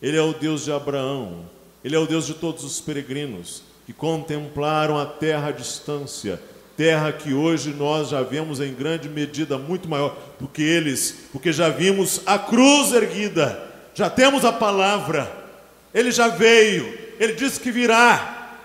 Ele 0.00 0.16
é 0.16 0.22
o 0.22 0.32
Deus 0.32 0.64
de 0.64 0.72
Abraão, 0.72 1.44
ele 1.84 1.94
é 1.94 1.98
o 1.98 2.06
Deus 2.06 2.26
de 2.26 2.32
todos 2.32 2.64
os 2.64 2.80
peregrinos 2.80 3.62
que 3.84 3.92
contemplaram 3.92 4.98
a 4.98 5.04
terra 5.04 5.48
à 5.48 5.52
distância, 5.52 6.40
terra 6.78 7.12
que 7.12 7.34
hoje 7.34 7.74
nós 7.74 8.08
já 8.08 8.22
vemos 8.22 8.58
em 8.58 8.72
grande 8.72 9.06
medida 9.06 9.58
muito 9.58 9.86
maior 9.86 10.16
do 10.40 10.48
que 10.48 10.62
eles, 10.62 11.26
porque 11.30 11.52
já 11.52 11.68
vimos 11.68 12.22
a 12.24 12.38
cruz 12.38 12.92
erguida, 12.92 13.70
já 13.94 14.08
temos 14.08 14.46
a 14.46 14.52
palavra, 14.52 15.30
ele 15.92 16.10
já 16.10 16.28
veio, 16.28 16.98
ele 17.20 17.34
disse 17.34 17.60
que 17.60 17.70
virá. 17.70 18.58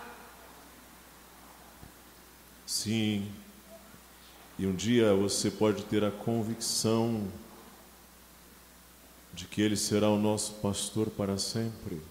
Sim, 2.65 3.27
e 4.57 4.65
um 4.65 4.73
dia 4.73 5.13
você 5.13 5.51
pode 5.51 5.83
ter 5.83 6.03
a 6.05 6.11
convicção 6.11 7.27
de 9.37 9.45
que 9.45 9.61
ele 9.61 9.77
será 9.77 10.09
o 10.09 10.17
nosso 10.17 10.53
pastor 10.53 11.11
para 11.11 11.37
sempre. 11.37 12.01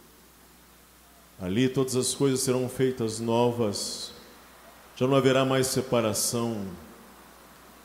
Ali 1.41 1.69
todas 1.69 1.97
as 1.97 2.15
coisas 2.15 2.39
serão 2.39 2.69
feitas 2.69 3.19
novas, 3.19 4.13
já 4.95 5.09
não 5.09 5.17
haverá 5.17 5.45
mais 5.45 5.67
separação, 5.67 6.65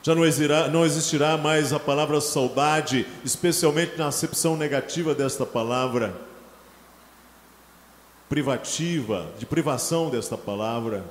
já 0.00 0.14
não 0.14 0.24
existirá, 0.24 0.68
não 0.68 0.86
existirá 0.86 1.36
mais 1.36 1.72
a 1.72 1.80
palavra 1.80 2.20
saudade, 2.20 3.04
especialmente 3.24 3.96
na 3.98 4.06
acepção 4.06 4.56
negativa 4.56 5.12
desta 5.12 5.44
palavra, 5.44 6.14
privativa, 8.28 9.28
de 9.40 9.44
privação 9.44 10.08
desta 10.08 10.38
palavra. 10.38 11.04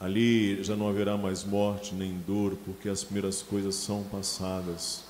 Ali 0.00 0.62
já 0.64 0.74
não 0.74 0.88
haverá 0.88 1.16
mais 1.16 1.44
morte 1.44 1.94
nem 1.94 2.18
dor, 2.26 2.56
porque 2.64 2.88
as 2.88 3.04
primeiras 3.04 3.40
coisas 3.40 3.76
são 3.76 4.02
passadas. 4.02 5.05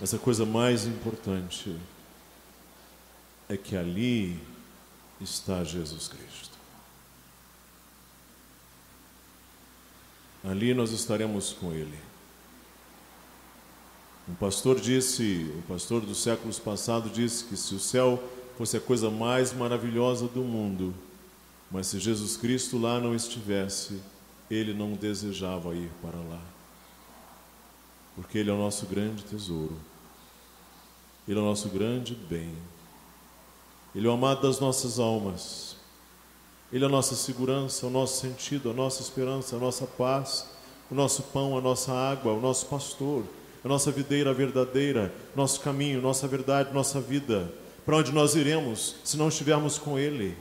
Mas 0.00 0.14
a 0.14 0.18
coisa 0.18 0.46
mais 0.46 0.86
importante 0.86 1.76
é 3.48 3.56
que 3.56 3.76
ali 3.76 4.40
está 5.20 5.64
Jesus 5.64 6.08
Cristo. 6.08 6.56
Ali 10.44 10.72
nós 10.72 10.92
estaremos 10.92 11.52
com 11.52 11.72
Ele. 11.72 11.98
Um 14.28 14.34
pastor 14.34 14.78
disse, 14.78 15.50
o 15.58 15.62
pastor 15.62 16.02
dos 16.02 16.22
séculos 16.22 16.58
passados 16.58 17.12
disse 17.12 17.44
que 17.44 17.56
se 17.56 17.74
o 17.74 17.80
céu 17.80 18.22
fosse 18.56 18.76
a 18.76 18.80
coisa 18.80 19.10
mais 19.10 19.52
maravilhosa 19.52 20.28
do 20.28 20.42
mundo, 20.42 20.94
mas 21.70 21.86
se 21.86 21.98
Jesus 21.98 22.36
Cristo 22.36 22.78
lá 22.78 23.00
não 23.00 23.14
estivesse, 23.14 24.00
ele 24.50 24.74
não 24.74 24.92
desejava 24.92 25.74
ir 25.74 25.90
para 26.02 26.18
lá. 26.18 26.57
Porque 28.20 28.38
ele 28.38 28.50
é 28.50 28.52
o 28.52 28.58
nosso 28.58 28.84
grande 28.86 29.22
tesouro. 29.22 29.76
Ele 31.26 31.38
é 31.38 31.42
o 31.42 31.44
nosso 31.44 31.68
grande 31.68 32.14
bem. 32.14 32.52
Ele 33.94 34.06
é 34.06 34.10
o 34.10 34.12
amado 34.12 34.42
das 34.42 34.58
nossas 34.58 34.98
almas. 34.98 35.76
Ele 36.72 36.84
é 36.84 36.86
a 36.88 36.90
nossa 36.90 37.14
segurança, 37.14 37.86
o 37.86 37.90
nosso 37.90 38.20
sentido, 38.20 38.70
a 38.70 38.74
nossa 38.74 39.02
esperança, 39.02 39.54
a 39.54 39.58
nossa 39.58 39.86
paz, 39.86 40.46
o 40.90 40.94
nosso 40.94 41.22
pão, 41.22 41.56
a 41.56 41.60
nossa 41.60 41.92
água, 41.92 42.32
o 42.32 42.40
nosso 42.40 42.66
pastor, 42.66 43.24
a 43.64 43.68
nossa 43.68 43.92
videira 43.92 44.34
verdadeira, 44.34 45.14
nosso 45.36 45.60
caminho, 45.60 46.02
nossa 46.02 46.26
verdade, 46.26 46.74
nossa 46.74 47.00
vida. 47.00 47.50
Para 47.86 47.98
onde 47.98 48.10
nós 48.10 48.34
iremos 48.34 48.96
se 49.04 49.16
não 49.16 49.28
estivermos 49.28 49.78
com 49.78 49.96
Ele? 49.96 50.36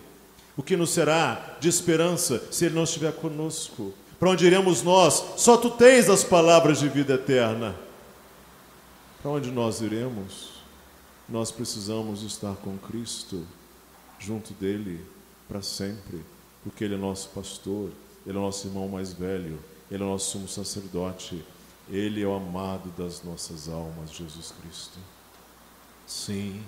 O 0.57 0.63
que 0.63 0.75
nos 0.75 0.89
será 0.89 1.57
de 1.59 1.69
esperança 1.69 2.43
se 2.51 2.65
Ele 2.65 2.75
não 2.75 2.83
estiver 2.83 3.13
conosco? 3.13 3.93
Para 4.19 4.31
onde 4.31 4.45
iremos 4.45 4.81
nós? 4.81 5.23
Só 5.37 5.57
Tu 5.57 5.69
tens 5.71 6.09
as 6.09 6.23
palavras 6.23 6.79
de 6.79 6.89
vida 6.89 7.13
eterna. 7.13 7.75
Para 9.21 9.31
onde 9.31 9.51
nós 9.51 9.81
iremos? 9.81 10.57
nós 11.29 11.51
precisamos 11.51 12.23
estar 12.23 12.55
com 12.55 12.77
Cristo, 12.77 13.45
junto 14.17 14.53
dele, 14.53 15.03
para 15.47 15.61
sempre, 15.61 16.23
porque 16.63 16.83
Ele 16.83 16.95
é 16.95 16.97
nosso 16.97 17.29
pastor, 17.29 17.89
Ele 18.25 18.37
é 18.37 18.41
nosso 18.41 18.67
irmão 18.67 18.87
mais 18.87 19.11
velho, 19.11 19.59
Ele 19.91 20.03
é 20.03 20.05
nosso 20.05 20.31
sumo 20.31 20.47
sacerdote, 20.47 21.43
Ele 21.89 22.23
é 22.23 22.27
o 22.27 22.33
amado 22.33 22.89
das 22.97 23.23
nossas 23.23 23.67
almas, 23.67 24.11
Jesus 24.11 24.53
Cristo. 24.61 24.97
Sim, 26.05 26.63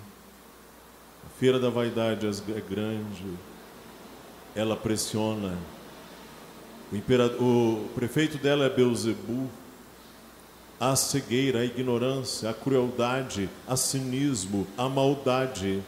a 1.24 1.38
feira 1.38 1.58
da 1.58 1.70
vaidade 1.70 2.26
é 2.26 2.60
grande, 2.60 3.34
ela 4.54 4.76
pressiona. 4.76 5.56
O, 6.92 6.96
imperador, 6.96 7.38
o 7.40 7.88
prefeito 7.94 8.36
dela 8.36 8.64
é 8.64 8.68
Beuzebu, 8.68 9.48
a 10.80 10.96
cegueira, 10.96 11.60
a 11.60 11.64
ignorância, 11.64 12.50
a 12.50 12.54
crueldade, 12.54 13.48
a 13.68 13.76
cinismo, 13.76 14.66
a 14.76 14.88
maldade. 14.88 15.84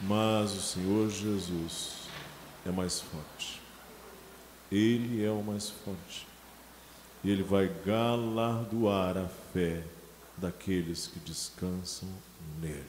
Mas 0.00 0.52
o 0.52 0.60
Senhor 0.60 1.10
Jesus 1.10 1.94
é 2.64 2.70
mais 2.70 3.00
forte. 3.00 3.60
Ele 4.70 5.24
é 5.24 5.30
o 5.30 5.42
mais 5.42 5.70
forte. 5.70 6.28
E 7.24 7.30
ele 7.30 7.42
vai 7.42 7.68
galardoar 7.84 9.16
a 9.16 9.26
fé 9.52 9.82
daqueles 10.36 11.08
que 11.08 11.18
descansam 11.18 12.08
nele. 12.60 12.86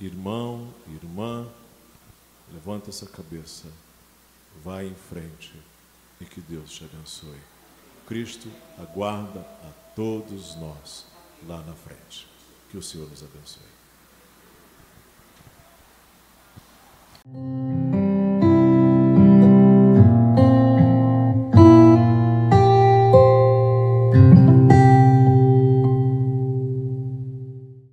Irmão, 0.00 0.74
irmã, 0.88 1.46
levanta 2.52 2.90
essa 2.90 3.06
cabeça, 3.06 3.66
vai 4.64 4.86
em 4.86 4.94
frente 4.94 5.52
e 6.20 6.24
que 6.24 6.40
Deus 6.40 6.70
te 6.70 6.84
abençoe. 6.84 7.40
Cristo 8.06 8.50
aguarda 8.78 9.40
a 9.40 9.72
todos 9.94 10.56
nós 10.56 11.06
lá 11.46 11.62
na 11.62 11.74
frente. 11.74 12.26
Que 12.70 12.76
o 12.76 12.82
Senhor 12.82 13.08
nos 13.08 13.22
abençoe. 13.22 13.70